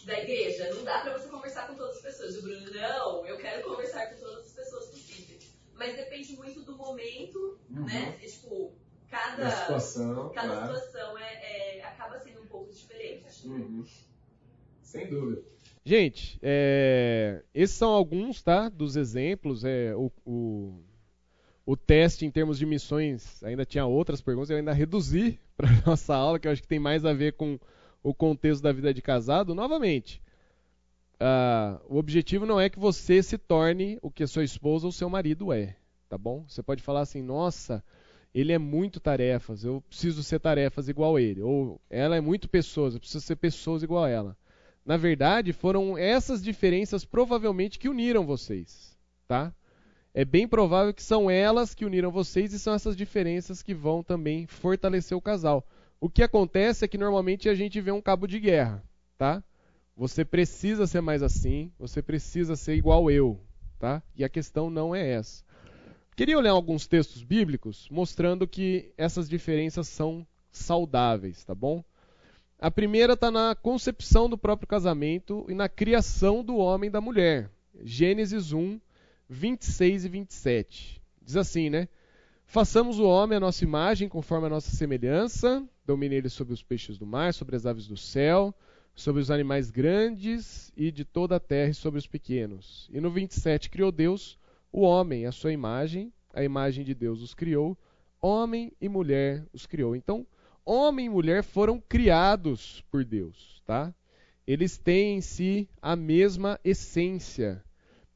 [0.04, 2.36] Da igreja, não dá pra você conversar com todas as pessoas.
[2.36, 5.54] O Bruno, não, eu quero conversar com todas as pessoas possíveis.
[5.74, 8.18] Mas depende muito do momento, né?
[8.22, 8.72] E, tipo,
[9.10, 10.74] cada, Da situação, cada claro.
[10.78, 13.46] situação é, é- acaba sendo um pouco diferente.
[13.46, 13.84] Uhum.
[14.82, 15.42] Sem dúvida.
[15.84, 18.68] Gente, é, esses são alguns, tá?
[18.68, 19.64] Dos exemplos.
[19.64, 20.82] É, o, o,
[21.64, 26.14] o teste em termos de missões ainda tinha outras perguntas, eu ainda reduzi para nossa
[26.14, 27.58] aula, que eu acho que tem mais a ver com
[28.02, 29.54] o contexto da vida de casado.
[29.54, 30.22] Novamente,
[31.18, 35.10] ah, o objetivo não é que você se torne o que sua esposa ou seu
[35.10, 35.76] marido é,
[36.08, 36.44] tá bom?
[36.48, 37.84] Você pode falar assim, nossa,
[38.34, 41.42] ele é muito tarefas, eu preciso ser tarefas igual ele.
[41.42, 44.36] Ou ela é muito pessoas, eu preciso ser pessoas igual ela.
[44.84, 48.96] Na verdade, foram essas diferenças provavelmente que uniram vocês,
[49.28, 49.54] tá?
[50.12, 54.02] É bem provável que são elas que uniram vocês e são essas diferenças que vão
[54.02, 55.64] também fortalecer o casal.
[56.00, 58.82] O que acontece é que normalmente a gente vê um cabo de guerra,
[59.18, 59.44] tá?
[59.94, 63.38] Você precisa ser mais assim, você precisa ser igual eu,
[63.78, 64.02] tá?
[64.16, 65.44] E a questão não é essa.
[66.16, 71.84] Queria olhar alguns textos bíblicos mostrando que essas diferenças são saudáveis, tá bom?
[72.58, 77.00] A primeira está na concepção do próprio casamento e na criação do homem e da
[77.00, 77.50] mulher.
[77.82, 78.80] Gênesis 1,
[79.28, 81.02] 26 e 27.
[81.22, 81.88] Diz assim, né?
[82.46, 86.96] Façamos o homem à nossa imagem, conforme a nossa semelhança, domine ele sobre os peixes
[86.96, 88.54] do mar, sobre as aves do céu,
[88.94, 92.88] sobre os animais grandes e de toda a terra e sobre os pequenos.
[92.92, 94.38] E no 27 criou Deus
[94.70, 97.76] o homem, à sua imagem, a imagem de Deus os criou,
[98.22, 99.96] homem e mulher os criou.
[99.96, 100.24] Então,
[100.64, 103.92] homem e mulher foram criados por Deus, tá?
[104.46, 107.64] Eles têm em si a mesma essência.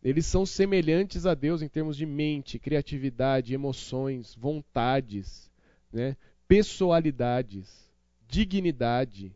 [0.00, 5.50] Eles são semelhantes a Deus em termos de mente, criatividade, emoções, vontades,
[5.92, 6.16] né?
[6.46, 7.88] Pessoalidades,
[8.28, 9.34] dignidade.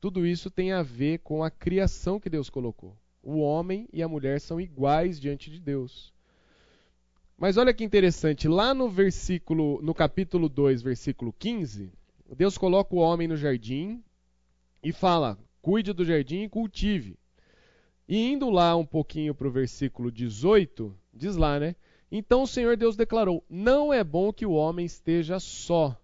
[0.00, 2.96] Tudo isso tem a ver com a criação que Deus colocou.
[3.22, 6.12] O homem e a mulher são iguais diante de Deus.
[7.36, 11.92] Mas olha que interessante, lá no versículo, no capítulo 2, versículo 15,
[12.36, 14.02] Deus coloca o homem no jardim
[14.82, 17.16] e fala: "Cuide do jardim e cultive".
[18.08, 21.76] E indo lá um pouquinho para o versículo 18, diz lá, né?
[22.10, 25.96] Então o Senhor Deus declarou: Não é bom que o homem esteja só.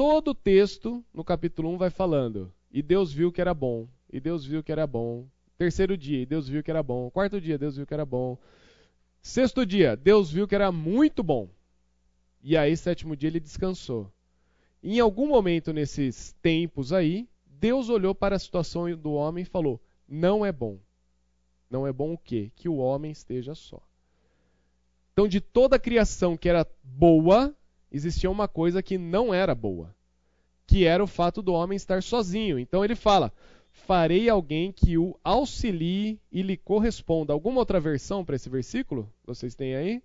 [0.00, 4.18] Todo o texto no capítulo 1 vai falando: E Deus viu que era bom, e
[4.18, 5.26] Deus viu que era bom.
[5.58, 7.10] Terceiro dia, e Deus viu que era bom.
[7.10, 8.38] Quarto dia, Deus viu que era bom.
[9.20, 11.50] Sexto dia, Deus viu que era muito bom.
[12.42, 14.10] E aí, sétimo dia, ele descansou.
[14.82, 19.78] em algum momento nesses tempos aí, Deus olhou para a situação do homem e falou:
[20.08, 20.78] não é bom.
[21.68, 22.50] Não é bom o quê?
[22.56, 23.86] Que o homem esteja só.
[25.12, 27.54] Então, de toda a criação que era boa,
[27.90, 29.94] existia uma coisa que não era boa,
[30.66, 32.58] que era o fato do homem estar sozinho.
[32.58, 33.32] Então ele fala:
[33.72, 37.32] farei alguém que o auxilie e lhe corresponda.
[37.32, 39.12] Alguma outra versão para esse versículo?
[39.24, 40.02] Vocês têm aí?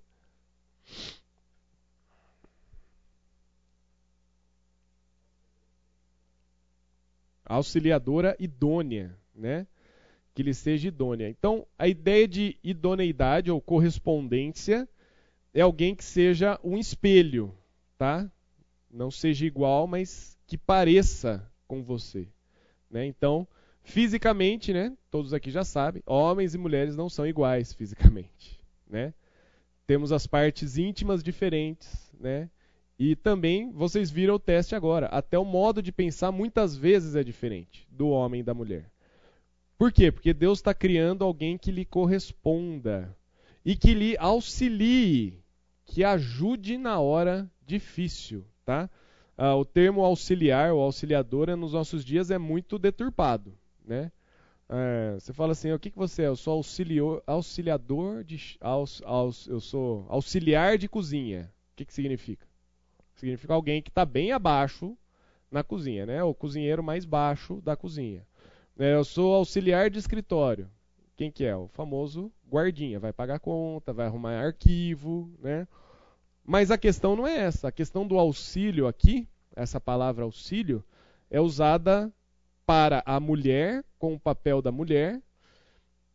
[7.46, 9.68] Auxiliadora idônea, né?
[10.34, 11.30] Que lhe seja idônea.
[11.30, 14.90] Então, a ideia de idoneidade ou correspondência
[15.54, 17.56] é alguém que seja um espelho,
[17.98, 18.30] tá?
[18.90, 22.28] Não seja igual, mas que pareça com você,
[22.90, 23.06] né?
[23.06, 23.48] Então,
[23.84, 24.96] fisicamente, né?
[25.10, 29.14] Todos aqui já sabem, homens e mulheres não são iguais fisicamente, né?
[29.88, 32.50] Temos as partes íntimas diferentes, né?
[32.98, 35.08] E também vocês viram o teste agora.
[35.08, 38.90] Até o modo de pensar muitas vezes é diferente do homem e da mulher.
[39.78, 40.12] Por quê?
[40.12, 43.16] Porque Deus está criando alguém que lhe corresponda
[43.66, 45.44] e que lhe auxilie,
[45.86, 48.90] que ajude na hora difícil, tá?
[49.38, 54.12] Ah, o termo auxiliar ou auxiliadora nos nossos dias é muito deturpado, né?
[54.68, 56.28] É, você fala assim, o que, que você é?
[56.28, 58.58] Eu sou auxilior, auxiliador de.
[58.60, 61.52] Aus, aus, eu sou auxiliar de cozinha.
[61.72, 62.48] O que, que significa?
[63.16, 64.98] Significa alguém que está bem abaixo
[65.52, 66.24] na cozinha, né?
[66.24, 68.26] O cozinheiro mais baixo da cozinha.
[68.78, 70.70] É, eu sou auxiliar de escritório.
[71.16, 71.56] Quem que é?
[71.56, 73.00] O famoso guardinha.
[73.00, 75.68] Vai pagar conta, vai arrumar arquivo, né?
[76.44, 77.70] Mas a questão não é essa.
[77.70, 80.84] A questão do auxílio aqui, essa palavra auxílio,
[81.30, 82.12] é usada
[82.66, 85.22] para a mulher, com o papel da mulher,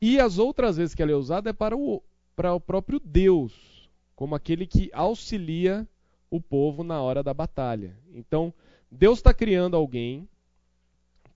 [0.01, 2.03] e as outras vezes que ela é usada é para o,
[2.35, 5.87] para o próprio Deus, como aquele que auxilia
[6.31, 7.97] o povo na hora da batalha.
[8.15, 8.53] Então,
[8.91, 10.29] Deus está criando alguém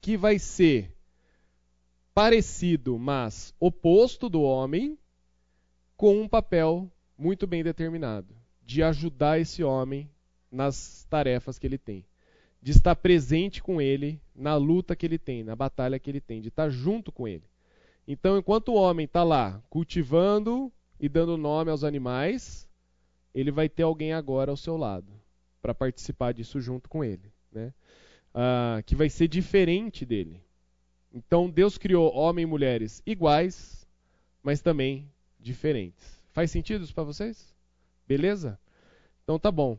[0.01, 0.94] que vai ser
[2.15, 4.97] parecido, mas oposto do homem,
[5.97, 10.09] com um papel muito bem determinado de ajudar esse homem
[10.51, 12.07] nas tarefas que ele tem
[12.65, 16.41] de estar presente com ele na luta que ele tem, na batalha que ele tem,
[16.41, 17.45] de estar junto com ele.
[18.09, 22.67] Então, enquanto o homem está lá cultivando e dando nome aos animais,
[23.35, 25.13] ele vai ter alguém agora ao seu lado
[25.61, 27.71] para participar disso junto com ele, né?
[28.33, 30.43] Ah, que vai ser diferente dele.
[31.15, 33.87] Então, Deus criou homem e mulheres iguais,
[34.43, 35.09] mas também
[35.39, 36.21] diferentes.
[36.33, 37.55] Faz sentido isso para vocês?
[38.09, 38.59] Beleza?
[39.23, 39.79] Então tá bom.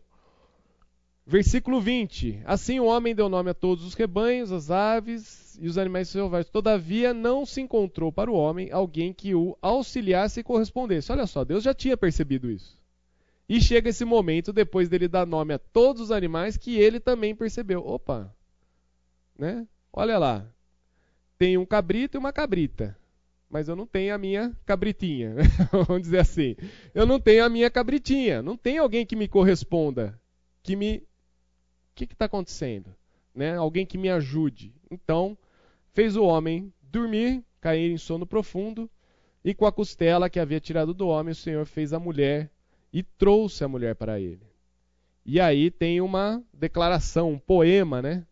[1.26, 5.78] Versículo 20: Assim o homem deu nome a todos os rebanhos, as aves e os
[5.78, 6.50] animais selvagens.
[6.50, 11.12] Todavia não se encontrou para o homem alguém que o auxiliasse e correspondesse.
[11.12, 12.80] Olha só, Deus já tinha percebido isso.
[13.48, 17.36] E chega esse momento, depois dele dar nome a todos os animais, que ele também
[17.36, 17.86] percebeu.
[17.86, 18.34] Opa,
[19.38, 19.68] né?
[19.94, 20.48] Olha lá,
[21.38, 22.98] tem um cabrito e uma cabrita.
[23.50, 25.36] Mas eu não tenho a minha cabritinha.
[25.72, 26.56] Vamos dizer assim.
[26.94, 28.42] Eu não tenho a minha cabritinha.
[28.42, 30.20] Não tem alguém que me corresponda,
[30.64, 31.04] que me
[31.94, 32.94] que está acontecendo?
[33.34, 33.56] Né?
[33.56, 34.74] Alguém que me ajude.
[34.92, 35.38] Então,
[35.94, 38.90] fez o homem dormir, cair em sono profundo,
[39.44, 42.52] e com a costela que havia tirado do homem, o Senhor fez a mulher
[42.92, 44.46] e trouxe a mulher para ele.
[45.26, 48.26] E aí tem uma declaração, um poema, né?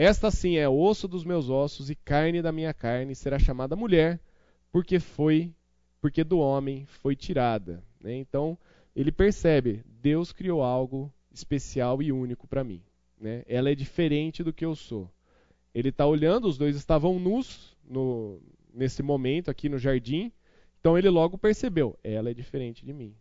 [0.00, 4.20] Esta sim é osso dos meus ossos e carne da minha carne, será chamada mulher,
[4.70, 5.52] porque foi,
[6.00, 7.82] porque do homem foi tirada.
[8.00, 8.14] Né?
[8.14, 8.56] Então
[8.94, 12.80] ele percebe, Deus criou algo especial e único para mim.
[13.20, 13.42] Né?
[13.44, 15.10] Ela é diferente do que eu sou.
[15.74, 18.40] Ele está olhando, os dois estavam nus no,
[18.72, 20.30] nesse momento aqui no jardim.
[20.78, 23.16] Então ele logo percebeu: ela é diferente de mim.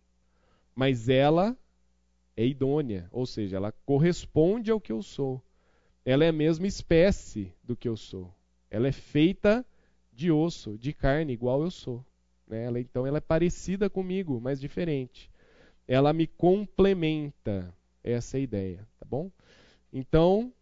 [0.75, 1.57] Mas ela
[2.35, 5.41] é idônea, ou seja, ela corresponde ao que eu sou.
[6.07, 8.33] Ela é a mesma espécie do que eu sou.
[8.71, 9.65] Ela é feita
[10.13, 12.01] de osso, de carne, igual eu sou.
[12.47, 12.63] Né?
[12.63, 15.29] Ela, então ela é parecida comigo, mas diferente.
[15.85, 17.75] Ela me complementa.
[18.01, 19.29] Essa é a ideia, tá bom?
[19.91, 20.53] Então,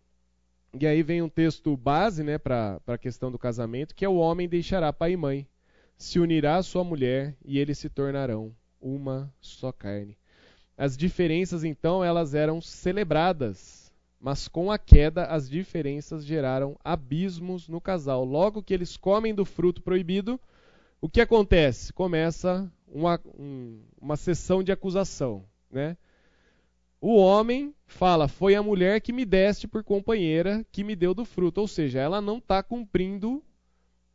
[0.73, 4.15] e aí vem um texto base né, para a questão do casamento, que é o
[4.15, 5.47] homem deixará pai e mãe,
[5.95, 10.17] se unirá à sua mulher e eles se tornarão uma só carne.
[10.75, 13.84] As diferenças, então, elas eram celebradas,
[14.19, 18.23] mas com a queda as diferenças geraram abismos no casal.
[18.25, 20.39] Logo que eles comem do fruto proibido,
[21.01, 21.93] o que acontece?
[21.93, 25.97] Começa uma, um, uma sessão de acusação, né?
[26.99, 31.23] O homem fala: Foi a mulher que me deste por companheira que me deu do
[31.23, 31.61] fruto.
[31.61, 33.43] Ou seja, ela não está cumprindo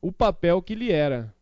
[0.01, 1.33] o papel que lhe era.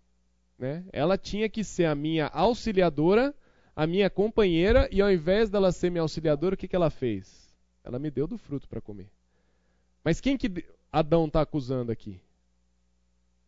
[0.59, 0.85] Né?
[0.93, 3.35] Ela tinha que ser a minha auxiliadora,
[3.75, 7.48] a minha companheira, e ao invés dela ser minha auxiliadora, o que, que ela fez?
[7.89, 9.11] Ela me deu do fruto para comer.
[10.05, 10.63] Mas quem que
[10.93, 12.21] Adão está acusando aqui?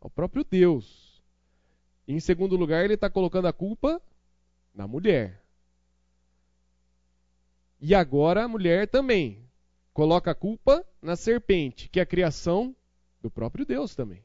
[0.01, 1.23] O próprio Deus.
[2.09, 4.01] E, em segundo lugar, ele está colocando a culpa
[4.75, 5.45] na mulher.
[7.79, 9.45] E agora a mulher também
[9.93, 12.75] coloca a culpa na serpente, que é a criação
[13.21, 14.25] do próprio Deus também.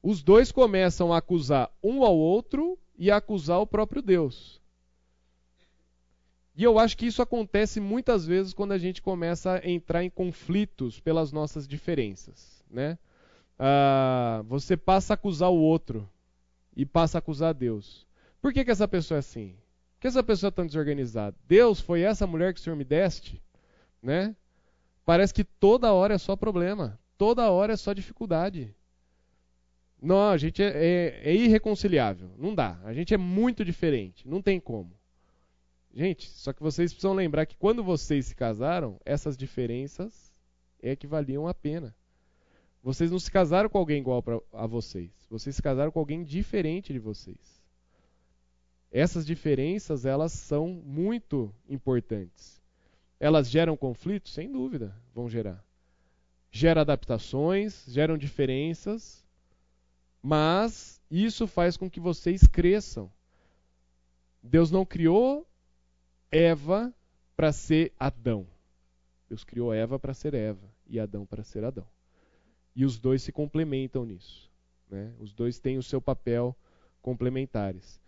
[0.00, 4.62] Os dois começam a acusar um ao outro e a acusar o próprio Deus.
[6.58, 10.10] E eu acho que isso acontece muitas vezes quando a gente começa a entrar em
[10.10, 12.64] conflitos pelas nossas diferenças.
[12.68, 12.98] Né?
[13.56, 16.10] Ah, você passa a acusar o outro
[16.76, 18.04] e passa a acusar Deus.
[18.42, 19.54] Por que, que essa pessoa é assim?
[19.94, 21.36] Por que essa pessoa é tão desorganizada?
[21.46, 23.40] Deus, foi essa mulher que o Senhor me deste?
[24.02, 24.34] Né?
[25.04, 28.74] Parece que toda hora é só problema, toda hora é só dificuldade.
[30.02, 32.32] Não, a gente é, é, é, irreconciliável.
[32.36, 32.80] Não dá.
[32.82, 34.26] A gente é muito diferente.
[34.26, 34.97] Não tem como.
[35.98, 40.30] Gente, só que vocês precisam lembrar que quando vocês se casaram, essas diferenças
[40.80, 41.92] é que valiam a pena.
[42.80, 45.10] Vocês não se casaram com alguém igual pra, a vocês.
[45.28, 47.60] Vocês se casaram com alguém diferente de vocês.
[48.92, 52.62] Essas diferenças, elas são muito importantes.
[53.18, 54.32] Elas geram conflitos?
[54.32, 55.64] Sem dúvida, vão gerar.
[56.48, 59.26] Gera adaptações, geram diferenças,
[60.22, 63.10] mas isso faz com que vocês cresçam.
[64.40, 65.47] Deus não criou
[66.30, 66.92] Eva
[67.36, 68.46] para ser Adão.
[69.28, 71.86] Deus criou Eva para ser Eva e Adão para ser Adão.
[72.74, 74.50] E os dois se complementam nisso.
[74.90, 75.12] Né?
[75.18, 76.56] Os dois têm o seu papel
[77.02, 78.00] complementares.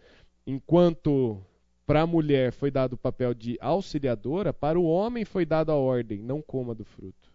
[0.46, 1.40] Enquanto
[1.86, 5.74] para a mulher foi dado o papel de auxiliadora, para o homem foi dado a
[5.74, 7.32] ordem: não coma do fruto.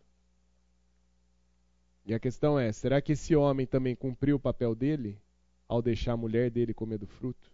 [2.06, 5.20] E a questão é: será que esse homem também cumpriu o papel dele
[5.68, 7.52] ao deixar a mulher dele comer do fruto?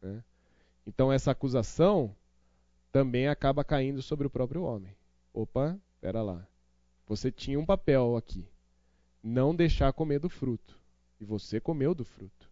[0.00, 0.22] Né?
[0.86, 2.14] Então, essa acusação
[2.96, 4.96] também acaba caindo sobre o próprio homem.
[5.34, 6.48] Opa, espera lá.
[7.06, 8.48] Você tinha um papel aqui:
[9.22, 10.80] não deixar comer do fruto.
[11.20, 12.50] E você comeu do fruto.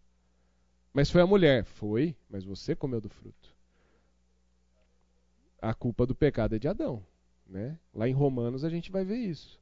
[0.93, 1.65] Mas foi a mulher?
[1.65, 3.55] Foi, mas você comeu do fruto.
[5.59, 7.03] A culpa do pecado é de Adão.
[7.47, 7.75] Né?
[7.91, 9.59] Lá em Romanos a gente vai ver isso.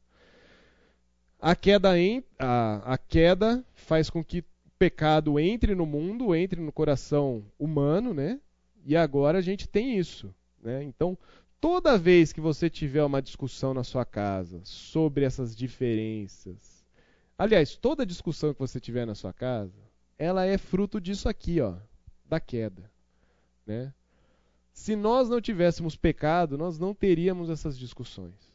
[1.40, 4.46] A queda, em, a, a queda faz com que o
[4.78, 8.38] pecado entre no mundo, entre no coração humano, né?
[8.86, 10.34] E agora a gente tem isso.
[10.64, 10.84] Né?
[10.84, 11.18] Então,
[11.60, 16.86] toda vez que você tiver uma discussão na sua casa sobre essas diferenças,
[17.38, 19.78] aliás, toda discussão que você tiver na sua casa,
[20.18, 21.76] ela é fruto disso aqui, ó,
[22.26, 22.90] da queda.
[23.66, 23.94] Né?
[24.72, 28.54] Se nós não tivéssemos pecado, nós não teríamos essas discussões.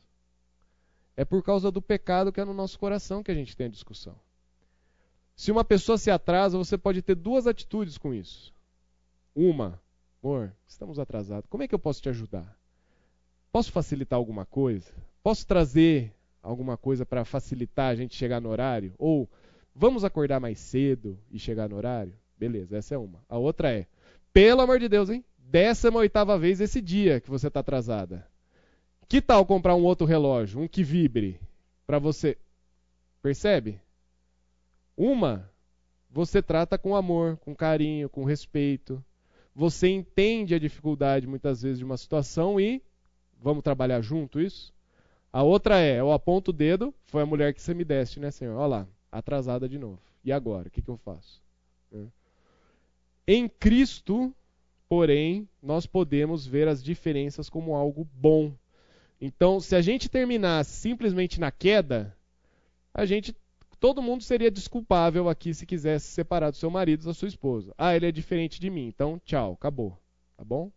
[1.16, 3.70] É por causa do pecado que é no nosso coração que a gente tem a
[3.70, 4.18] discussão.
[5.36, 8.52] Se uma pessoa se atrasa, você pode ter duas atitudes com isso.
[9.34, 9.80] Uma,
[10.22, 11.48] amor, estamos atrasados.
[11.48, 12.56] Como é que eu posso te ajudar?
[13.52, 14.92] Posso facilitar alguma coisa?
[15.22, 16.12] Posso trazer
[16.42, 18.94] alguma coisa para facilitar a gente chegar no horário?
[18.98, 19.28] Ou
[19.74, 22.12] vamos acordar mais cedo e chegar no horário?
[22.36, 23.24] Beleza, essa é uma.
[23.28, 23.86] A outra é,
[24.32, 25.24] pelo amor de Deus, hein?
[25.38, 28.26] Décima oitava vez esse dia que você está atrasada.
[29.08, 31.40] Que tal comprar um outro relógio, um que vibre,
[31.86, 32.36] para você?
[33.22, 33.80] Percebe?
[34.94, 35.50] Uma,
[36.10, 39.03] você trata com amor, com carinho, com respeito.
[39.59, 42.80] Você entende a dificuldade muitas vezes de uma situação e
[43.41, 44.72] vamos trabalhar junto isso?
[45.33, 48.30] A outra é, eu aponto o dedo, foi a mulher que você me deste, né,
[48.30, 48.57] Senhor?
[48.57, 50.01] Olha lá, atrasada de novo.
[50.25, 51.43] E agora, o que, que eu faço?
[53.26, 54.33] Em Cristo,
[54.89, 58.55] porém, nós podemos ver as diferenças como algo bom
[59.21, 62.17] então, se a gente terminasse simplesmente na queda,
[62.95, 63.35] a gente
[63.80, 67.75] todo mundo seria desculpável aqui se quisesse separar do seu marido da sua esposa.
[67.76, 69.99] Ah, ele é diferente de mim, então tchau, acabou.
[70.37, 70.71] Tá bom?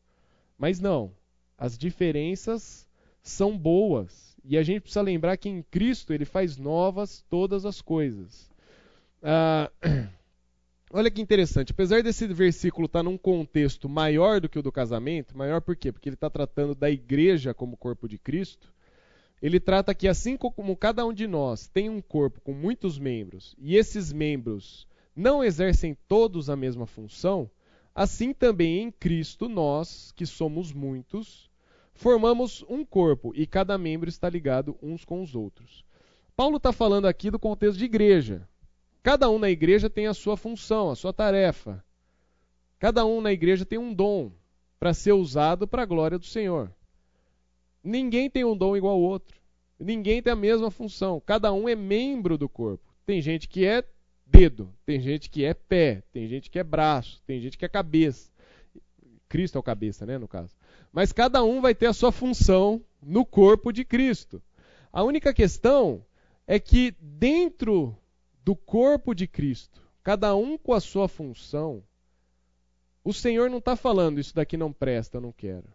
[0.57, 1.11] Mas não.
[1.57, 2.87] As diferenças
[3.21, 4.35] são boas.
[4.43, 8.49] E a gente precisa lembrar que em Cristo ele faz novas todas as coisas.
[9.21, 9.71] Ah,
[10.93, 14.73] Olha que interessante, apesar desse versículo estar tá num contexto maior do que o do
[14.73, 15.89] casamento, maior por quê?
[15.89, 18.73] Porque ele está tratando da igreja como corpo de Cristo,
[19.41, 23.55] ele trata que assim como cada um de nós tem um corpo com muitos membros,
[23.57, 27.49] e esses membros não exercem todos a mesma função,
[27.93, 31.49] assim também em Cristo nós, que somos muitos,
[31.93, 35.83] formamos um corpo e cada membro está ligado uns com os outros.
[36.35, 38.47] Paulo está falando aqui do contexto de igreja.
[39.03, 41.83] Cada um na igreja tem a sua função, a sua tarefa.
[42.79, 44.31] Cada um na igreja tem um dom
[44.79, 46.71] para ser usado para a glória do Senhor.
[47.83, 49.39] Ninguém tem um dom igual ao outro.
[49.79, 51.19] Ninguém tem a mesma função.
[51.19, 52.83] Cada um é membro do corpo.
[53.05, 53.83] Tem gente que é
[54.25, 57.69] dedo, tem gente que é pé, tem gente que é braço, tem gente que é
[57.69, 58.31] cabeça.
[59.27, 60.55] Cristo é o cabeça, né, no caso.
[60.91, 64.41] Mas cada um vai ter a sua função no corpo de Cristo.
[64.91, 66.05] A única questão
[66.45, 67.97] é que dentro
[68.43, 71.83] do corpo de Cristo, cada um com a sua função,
[73.03, 75.67] o Senhor não está falando isso daqui não presta, não quero.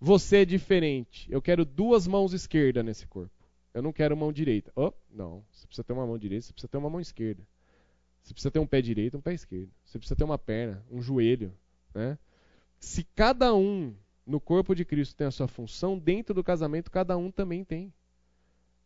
[0.00, 1.30] Você é diferente.
[1.30, 3.32] Eu quero duas mãos esquerdas nesse corpo.
[3.72, 4.72] Eu não quero mão direita.
[4.74, 5.44] Oh, não.
[5.50, 7.42] Você precisa ter uma mão direita, você precisa ter uma mão esquerda.
[8.22, 9.70] Você precisa ter um pé direito, um pé esquerdo.
[9.84, 11.52] Você precisa ter uma perna, um joelho,
[11.94, 12.18] né?
[12.80, 13.94] Se cada um
[14.26, 17.92] no corpo de Cristo tem a sua função, dentro do casamento cada um também tem.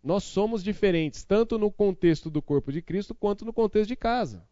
[0.03, 4.47] Nós somos diferentes, tanto no contexto do corpo de Cristo quanto no contexto de casa.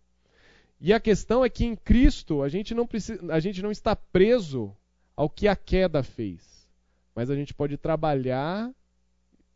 [0.81, 3.97] E a questão é que em Cristo a gente não, precisa, a gente não está
[3.97, 4.77] preso
[5.19, 6.65] ao que a queda fez.
[7.13, 8.73] Mas a gente pode trabalhar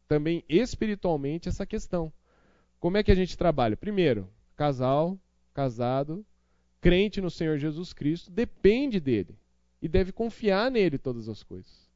[0.08, 2.12] também espiritualmente essa questão.
[2.80, 3.76] Como é que a gente trabalha?
[3.76, 5.16] Primeiro, casal,
[5.54, 6.26] casado,
[6.80, 9.38] crente no Senhor Jesus Cristo, depende dele
[9.80, 11.88] e deve confiar nele todas as coisas.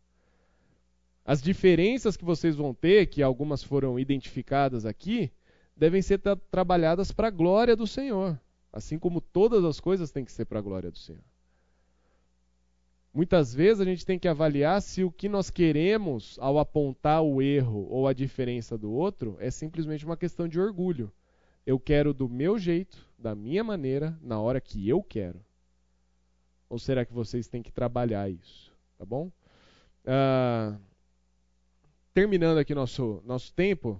[1.24, 5.28] As diferenças que vocês vão ter, que algumas foram identificadas aqui,
[5.76, 8.40] devem ser tra trabalhadas para a glória do Senhor,
[8.72, 11.24] assim como todas as coisas têm que ser para a glória do Senhor.
[13.16, 17.40] Muitas vezes a gente tem que avaliar se o que nós queremos ao apontar o
[17.40, 21.10] erro ou a diferença do outro é simplesmente uma questão de orgulho.
[21.64, 25.42] Eu quero do meu jeito, da minha maneira, na hora que eu quero.
[26.68, 28.70] Ou será que vocês têm que trabalhar isso?
[28.98, 29.32] Tá bom?
[30.04, 30.78] Uh,
[32.12, 33.98] terminando aqui nosso, nosso tempo,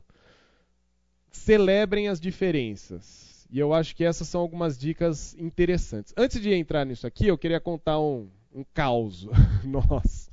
[1.30, 3.48] celebrem as diferenças.
[3.51, 6.12] E eu acho que essas são algumas dicas interessantes.
[6.18, 9.28] Antes de entrar nisso aqui, eu queria contar um, um caos
[9.62, 10.31] nosso,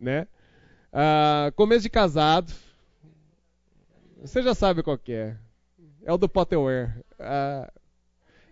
[0.00, 0.26] né?
[0.90, 2.50] Ah, começo de casado,
[4.22, 5.36] você já sabe qual é.
[6.02, 7.04] É o do Potterware.
[7.18, 7.70] Ah,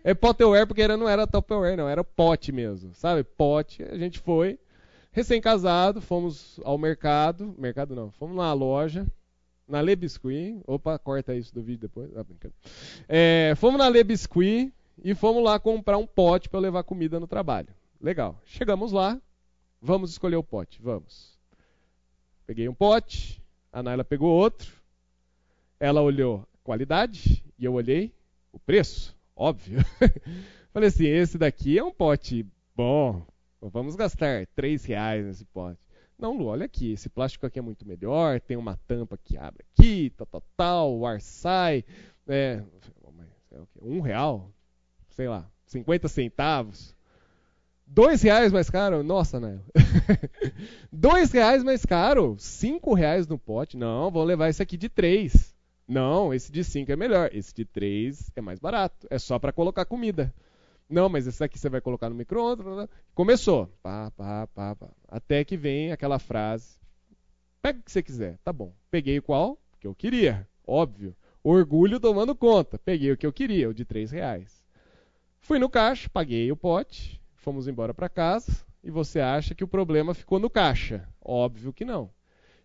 [0.03, 3.23] é Potterware porque não era Tupperware, não, era pote mesmo, sabe?
[3.23, 3.81] Pote.
[3.83, 4.59] A gente foi,
[5.11, 9.07] recém-casado, fomos ao mercado, mercado não, fomos na loja,
[9.67, 10.61] na Le Biscuit.
[10.67, 12.15] Opa, corta isso do vídeo depois.
[12.15, 12.23] Ah,
[13.09, 14.71] é, fomos na Le Biscuit
[15.03, 17.69] e fomos lá comprar um pote para levar comida no trabalho.
[17.99, 18.39] Legal.
[18.45, 19.19] Chegamos lá.
[19.81, 20.81] Vamos escolher o pote.
[20.81, 21.37] Vamos.
[22.45, 23.41] Peguei um pote.
[23.71, 24.71] A Naila pegou outro.
[25.79, 28.13] Ela olhou qualidade e eu olhei
[28.51, 29.15] o preço.
[29.35, 29.79] Óbvio.
[30.73, 32.45] Falei assim: esse daqui é um pote
[32.75, 33.25] bom.
[33.61, 35.87] Vamos gastar três reais nesse pote.
[36.17, 39.63] Não, Lu, olha aqui, esse plástico aqui é muito melhor, tem uma tampa que abre
[39.71, 41.85] aqui, tal, tal, tal, o ar sai,
[42.27, 42.63] é,
[43.51, 44.51] é um real,
[45.09, 46.96] sei lá, 50 centavos.
[47.89, 49.01] Dois reais mais caro?
[49.01, 49.61] Nossa, né?
[50.91, 52.35] Dois reais mais caro?
[52.37, 53.77] Cinco reais no pote?
[53.77, 55.55] Não, vou levar esse aqui de três.
[55.87, 57.29] Não, esse de cinco é melhor.
[57.31, 59.07] Esse de três é mais barato.
[59.09, 60.33] É só para colocar comida.
[60.89, 62.89] Não, mas esse aqui você vai colocar no micro-ondas.
[63.15, 63.67] Começou.
[63.81, 64.89] Pá, pá, pá, pá.
[65.07, 66.77] Até que vem aquela frase.
[67.61, 68.37] Pega o que você quiser.
[68.43, 68.73] Tá bom.
[68.91, 69.57] Peguei qual?
[69.79, 70.45] Que eu queria.
[70.65, 71.15] Óbvio.
[71.41, 72.77] Orgulho tomando conta.
[72.77, 74.61] Peguei o que eu queria, o de três reais.
[75.39, 78.51] Fui no caixa, paguei o pote fomos embora para casa
[78.83, 81.07] e você acha que o problema ficou no caixa.
[81.23, 82.11] Óbvio que não.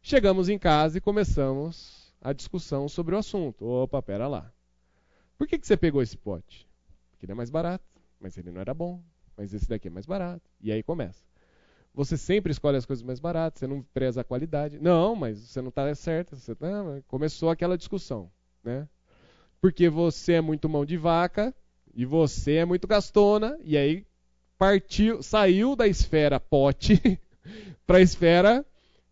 [0.03, 3.65] Chegamos em casa e começamos a discussão sobre o assunto.
[3.65, 4.53] Opa, pera lá.
[5.39, 6.69] Por que, que você pegou esse pote?
[7.13, 7.85] Porque ele é mais barato,
[8.19, 9.01] mas ele não era bom.
[9.37, 10.51] Mas esse daqui é mais barato.
[10.61, 11.23] E aí começa.
[11.95, 14.81] Você sempre escolhe as coisas mais baratas, você não preza a qualidade.
[14.81, 16.35] Não, mas você não está certo.
[16.35, 16.67] Você tá...
[17.07, 18.29] Começou aquela discussão.
[18.65, 18.89] Né?
[19.61, 21.55] Porque você é muito mão de vaca
[21.95, 24.05] e você é muito gastona, e aí
[24.63, 27.19] partiu, saiu da esfera pote
[27.85, 28.65] para a esfera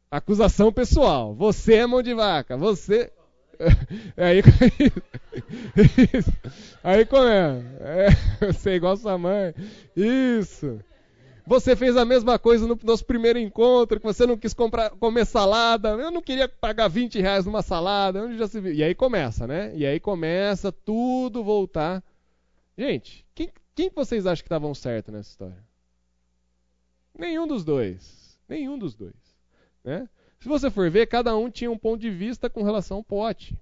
[0.08, 1.34] acusação pessoal.
[1.34, 3.10] Você é mão de vaca, você.
[4.16, 4.42] Aí,
[6.82, 7.62] aí como é?
[7.80, 8.46] é?
[8.46, 9.54] Você é igual sua mãe.
[9.94, 10.80] Isso.
[11.46, 15.26] Você fez a mesma coisa no nosso primeiro encontro, que você não quis comprar, comer
[15.26, 15.90] salada.
[15.90, 18.24] Eu não queria pagar 20 reais numa salada.
[18.24, 18.72] Onde já se viu?
[18.72, 19.72] E aí começa, né?
[19.74, 22.02] E aí começa tudo voltar.
[22.78, 23.26] Gente,
[23.74, 25.64] quem, quem vocês acham que estavam certo nessa história?
[27.16, 28.38] Nenhum dos dois.
[28.48, 29.14] Nenhum dos dois.
[29.84, 30.08] Né?
[30.38, 33.56] Se você for ver, cada um tinha um ponto de vista com relação ao pote.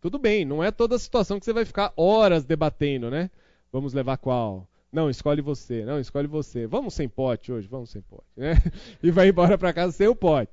[0.00, 3.30] Tudo bem, não é toda a situação que você vai ficar horas debatendo, né?
[3.72, 4.68] Vamos levar qual?
[4.92, 5.84] Não, escolhe você.
[5.84, 6.66] Não, escolhe você.
[6.66, 8.54] Vamos sem pote hoje, vamos sem pote, né?
[9.02, 10.52] E vai embora para casa sem o pote.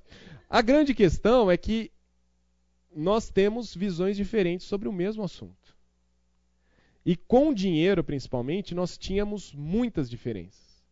[0.49, 1.91] A grande questão é que
[2.95, 5.62] nós temos visões diferentes sobre o mesmo assunto.
[7.05, 10.84] E com dinheiro, principalmente, nós tínhamos muitas diferenças.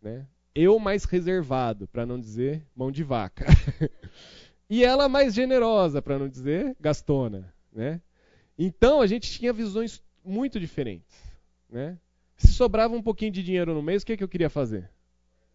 [0.00, 0.26] Né?
[0.54, 3.46] Eu mais reservado, para não dizer mão de vaca.
[4.68, 7.52] e ela mais generosa, para não dizer gastona.
[7.72, 8.00] Né?
[8.58, 11.22] Então a gente tinha visões muito diferentes.
[11.68, 11.98] Né?
[12.36, 14.90] Se sobrava um pouquinho de dinheiro no mês, o que, que eu queria fazer?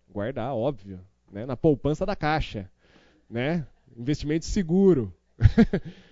[0.08, 1.00] Guardar, óbvio.
[1.32, 1.46] Né?
[1.46, 2.70] Na poupança da caixa.
[3.30, 3.66] Né?
[3.96, 5.14] Investimento seguro.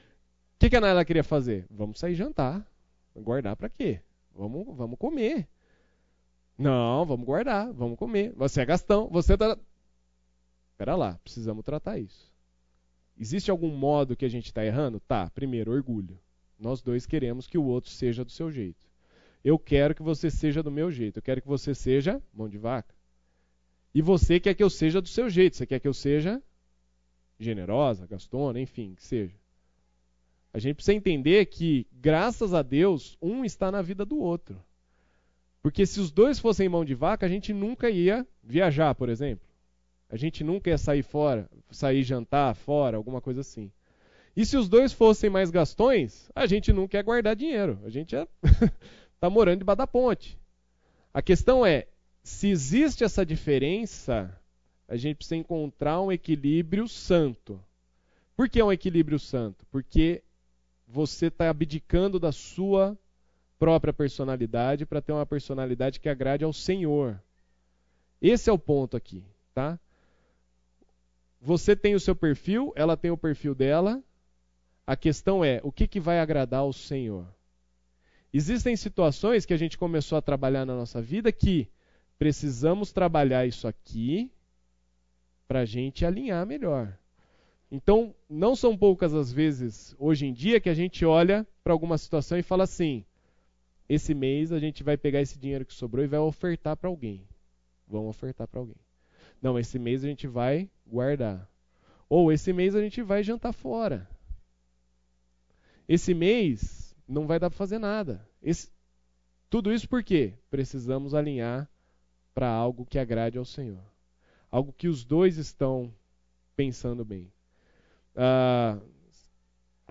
[0.56, 1.66] O que, que a Naila queria fazer?
[1.70, 2.66] Vamos sair jantar.
[3.16, 4.02] Guardar para quê?
[4.34, 5.48] Vamos, vamos comer.
[6.58, 8.34] Não, vamos guardar, vamos comer.
[8.34, 9.58] Você é gastão, você tá.
[10.78, 12.32] Pera lá, precisamos tratar isso.
[13.18, 15.00] Existe algum modo que a gente está errando?
[15.00, 16.20] Tá, primeiro, orgulho.
[16.60, 18.86] Nós dois queremos que o outro seja do seu jeito.
[19.44, 21.18] Eu quero que você seja do meu jeito.
[21.18, 22.94] Eu quero que você seja mão de vaca.
[23.94, 25.56] E você quer que eu seja do seu jeito.
[25.56, 26.42] Você quer que eu seja
[27.40, 29.36] generosa, gastona, enfim, que seja.
[30.56, 34.58] A gente precisa entender que, graças a Deus, um está na vida do outro.
[35.62, 39.46] Porque se os dois fossem mão de vaca, a gente nunca ia viajar, por exemplo.
[40.10, 43.70] A gente nunca ia sair fora, sair jantar fora, alguma coisa assim.
[44.34, 47.78] E se os dois fossem mais gastões, a gente não quer guardar dinheiro.
[47.84, 48.30] A gente está
[49.22, 50.40] é morando debaixo da ponte.
[51.14, 51.86] A questão é,
[52.24, 54.34] se existe essa diferença,
[54.88, 57.62] a gente precisa encontrar um equilíbrio santo.
[58.38, 59.66] Por que um equilíbrio santo?
[59.70, 60.24] Porque
[60.88, 62.98] você está abdicando da sua
[63.58, 67.22] própria personalidade para ter uma personalidade que agrade ao Senhor.
[68.22, 69.80] Esse é o ponto aqui, tá?
[71.42, 74.04] Você tem o seu perfil, ela tem o perfil dela,
[74.86, 77.28] a questão é, o que, que vai agradar ao Senhor?
[78.34, 81.70] Existem situações que a gente começou a trabalhar na nossa vida que
[82.18, 84.32] precisamos trabalhar isso aqui
[85.48, 86.98] para a gente alinhar melhor.
[87.72, 91.98] Então, não são poucas as vezes hoje em dia que a gente olha para alguma
[91.98, 93.04] situação e fala assim:
[93.88, 97.28] esse mês a gente vai pegar esse dinheiro que sobrou e vai ofertar para alguém.
[97.88, 98.78] Vamos ofertar para alguém.
[99.42, 101.50] Não, esse mês a gente vai guardar.
[102.10, 104.10] Ou esse mês a gente vai jantar fora.
[105.88, 108.28] Esse mês não vai dar para fazer nada.
[108.42, 108.72] Esse,
[109.50, 110.34] tudo isso por quê?
[110.50, 111.70] Precisamos alinhar
[112.34, 113.84] para algo que agrade ao Senhor.
[114.50, 115.94] Algo que os dois estão
[116.56, 117.32] pensando bem.
[118.16, 118.78] Ah,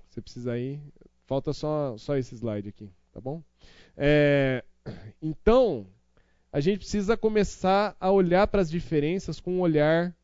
[0.09, 0.81] você precisa ir.
[1.27, 3.43] Falta só, só esse slide aqui, tá bom?
[3.97, 4.63] É,
[5.21, 5.87] então,
[6.53, 10.15] a gente precisa começar a olhar para as diferenças com um olhar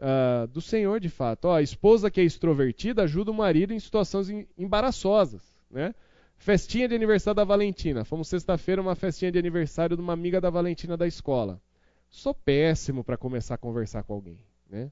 [0.00, 1.46] uh, do Senhor de fato.
[1.46, 5.94] Ó, a esposa que é extrovertida ajuda o marido em situações embaraçosas, né?
[6.38, 8.02] Festinha de aniversário da Valentina.
[8.02, 11.60] Fomos sexta-feira uma festinha de aniversário de uma amiga da Valentina da escola.
[12.08, 14.90] Sou péssimo para começar a conversar com alguém, né?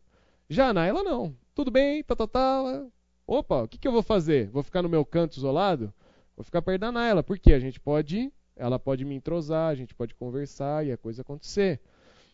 [0.48, 1.36] Já a Naila não.
[1.54, 2.86] Tudo bem, tá, tá, tá.
[3.26, 4.48] Opa, o que, que eu vou fazer?
[4.48, 5.92] Vou ficar no meu canto isolado?
[6.34, 7.22] Vou ficar perto da Naila.
[7.22, 7.52] Por quê?
[7.52, 11.80] A gente pode, ela pode me entrosar, a gente pode conversar e a coisa acontecer.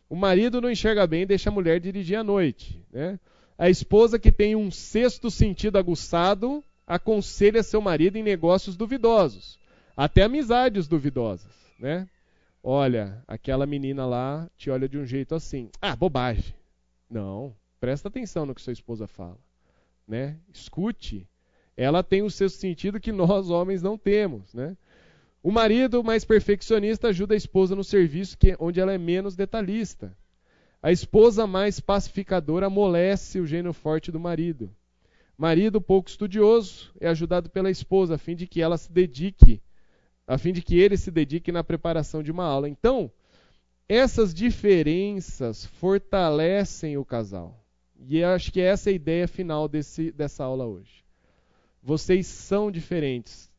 [0.08, 2.80] O marido não enxerga bem e deixa a mulher dirigir à noite.
[2.92, 3.18] Né?
[3.58, 9.58] A esposa que tem um sexto sentido aguçado aconselha seu marido em negócios duvidosos,
[9.96, 11.52] até amizades duvidosas.
[11.78, 12.06] Né?
[12.62, 15.70] Olha, aquela menina lá te olha de um jeito assim.
[15.80, 16.54] Ah, bobagem.
[17.10, 17.54] Não,
[17.84, 19.38] presta atenção no que sua esposa fala.
[20.08, 20.38] Né?
[20.50, 21.28] Escute.
[21.76, 24.54] Ela tem o sexto sentido que nós homens não temos.
[24.54, 24.74] Né?
[25.42, 30.16] O marido mais perfeccionista ajuda a esposa no serviço que, onde ela é menos detalhista.
[30.82, 34.74] A esposa mais pacificadora amolece o gênio forte do marido.
[35.36, 39.60] Marido pouco estudioso é ajudado pela esposa a fim de que ela se dedique,
[40.26, 42.66] a fim de que ele se dedique na preparação de uma aula.
[42.66, 43.12] Então,
[43.86, 47.63] essas diferenças fortalecem o casal.
[47.98, 51.04] E acho que essa é a ideia final desse, dessa aula hoje.
[51.82, 53.50] Vocês são diferentes,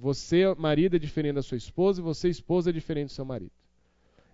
[0.00, 3.52] você, marido, é diferente da sua esposa e você, esposa, é diferente do seu marido.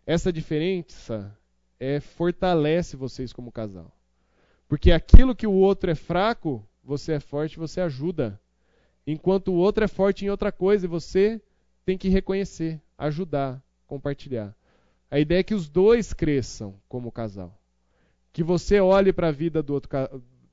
[0.06, 1.36] Essa diferença
[1.78, 3.92] é, fortalece vocês como casal.
[4.68, 8.40] Porque aquilo que o outro é fraco, você é forte, você ajuda.
[9.06, 11.40] Enquanto o outro é forte em outra coisa e você
[11.84, 14.56] tem que reconhecer, ajudar, compartilhar.
[15.10, 17.61] A ideia é que os dois cresçam como casal.
[18.32, 19.90] Que você olhe para a vida do outro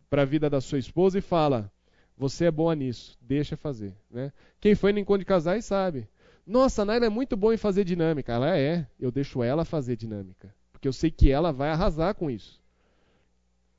[0.10, 1.72] para a vida da sua esposa e fala:
[2.18, 3.96] você é boa nisso, deixa fazer.
[4.12, 4.34] Né?
[4.60, 6.08] Quem foi no encontro de casais sabe.
[6.46, 8.34] Nossa, a Naila é muito boa em fazer dinâmica.
[8.34, 10.54] Ela é, eu deixo ela fazer dinâmica.
[10.72, 12.62] Porque eu sei que ela vai arrasar com isso.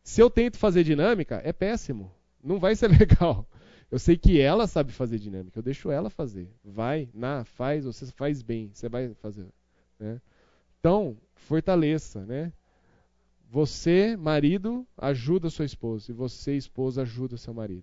[0.02, 2.10] Se eu tento fazer dinâmica, é péssimo.
[2.42, 3.46] Não vai ser legal.
[3.90, 6.48] Eu sei que ela sabe fazer dinâmica, eu deixo ela fazer.
[6.64, 9.48] Vai, na, faz, você faz bem, você vai fazer.
[9.98, 10.20] Né?
[10.78, 12.52] Então, fortaleça, né?
[13.52, 16.12] Você, marido, ajuda sua esposa.
[16.12, 17.82] E você, esposa, ajuda seu marido.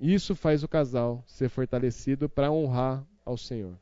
[0.00, 3.78] Isso faz o casal ser fortalecido para honrar ao Senhor.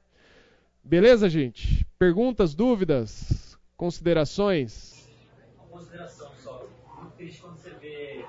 [0.82, 1.86] Beleza, gente?
[1.96, 5.08] Perguntas, dúvidas, considerações?
[5.56, 6.66] Uma consideração só.
[6.96, 8.26] Muito triste quando você vê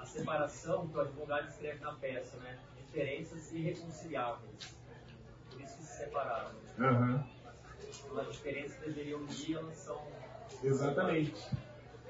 [0.00, 2.58] a separação que o advogado escreve na peça, né?
[2.84, 4.74] Diferenças irreconciliáveis.
[5.52, 6.50] Por isso que se separaram.
[6.78, 7.22] Uhum.
[8.18, 10.02] As diferenças deveriam unir, elas são.
[10.64, 11.34] Exatamente.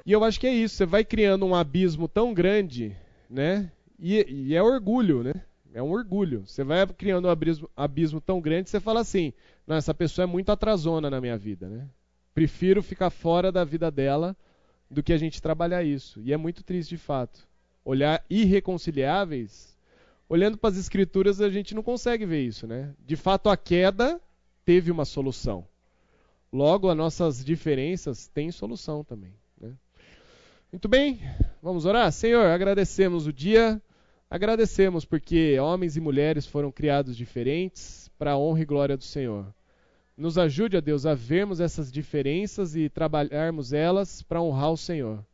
[0.07, 2.97] E eu acho que é isso, você vai criando um abismo tão grande,
[3.29, 3.71] né?
[3.99, 5.33] E, e é orgulho, né?
[5.73, 6.45] É um orgulho.
[6.47, 9.33] Você vai criando um abismo, abismo tão grande, você fala assim:
[9.67, 11.89] não, essa pessoa é muito atrasona na minha vida, né?
[12.35, 14.37] Prefiro ficar fora da vida dela
[14.91, 16.21] do que a gente trabalhar isso.
[16.21, 17.49] E é muito triste de fato.
[17.85, 19.77] Olhar irreconciliáveis,
[20.29, 22.95] olhando para as escrituras, a gente não consegue ver isso, né?
[23.07, 24.21] De fato, a queda
[24.65, 25.67] teve uma solução.
[26.55, 29.35] Logo, as nossas diferenças têm solução também.
[29.61, 29.73] Né?
[30.71, 31.19] Muito bem,
[31.61, 32.13] vamos orar?
[32.13, 33.83] Senhor, agradecemos o dia,
[34.31, 39.53] agradecemos porque homens e mulheres foram criados diferentes para a honra e glória do Senhor.
[40.17, 45.27] Nos ajude, a Deus, a vermos essas diferenças e trabalharmos elas para honrar o Senhor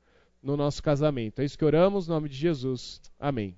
[0.43, 1.43] no nosso casamento.
[1.43, 2.99] É isso que oramos, em nome de Jesus.
[3.19, 3.55] Amém.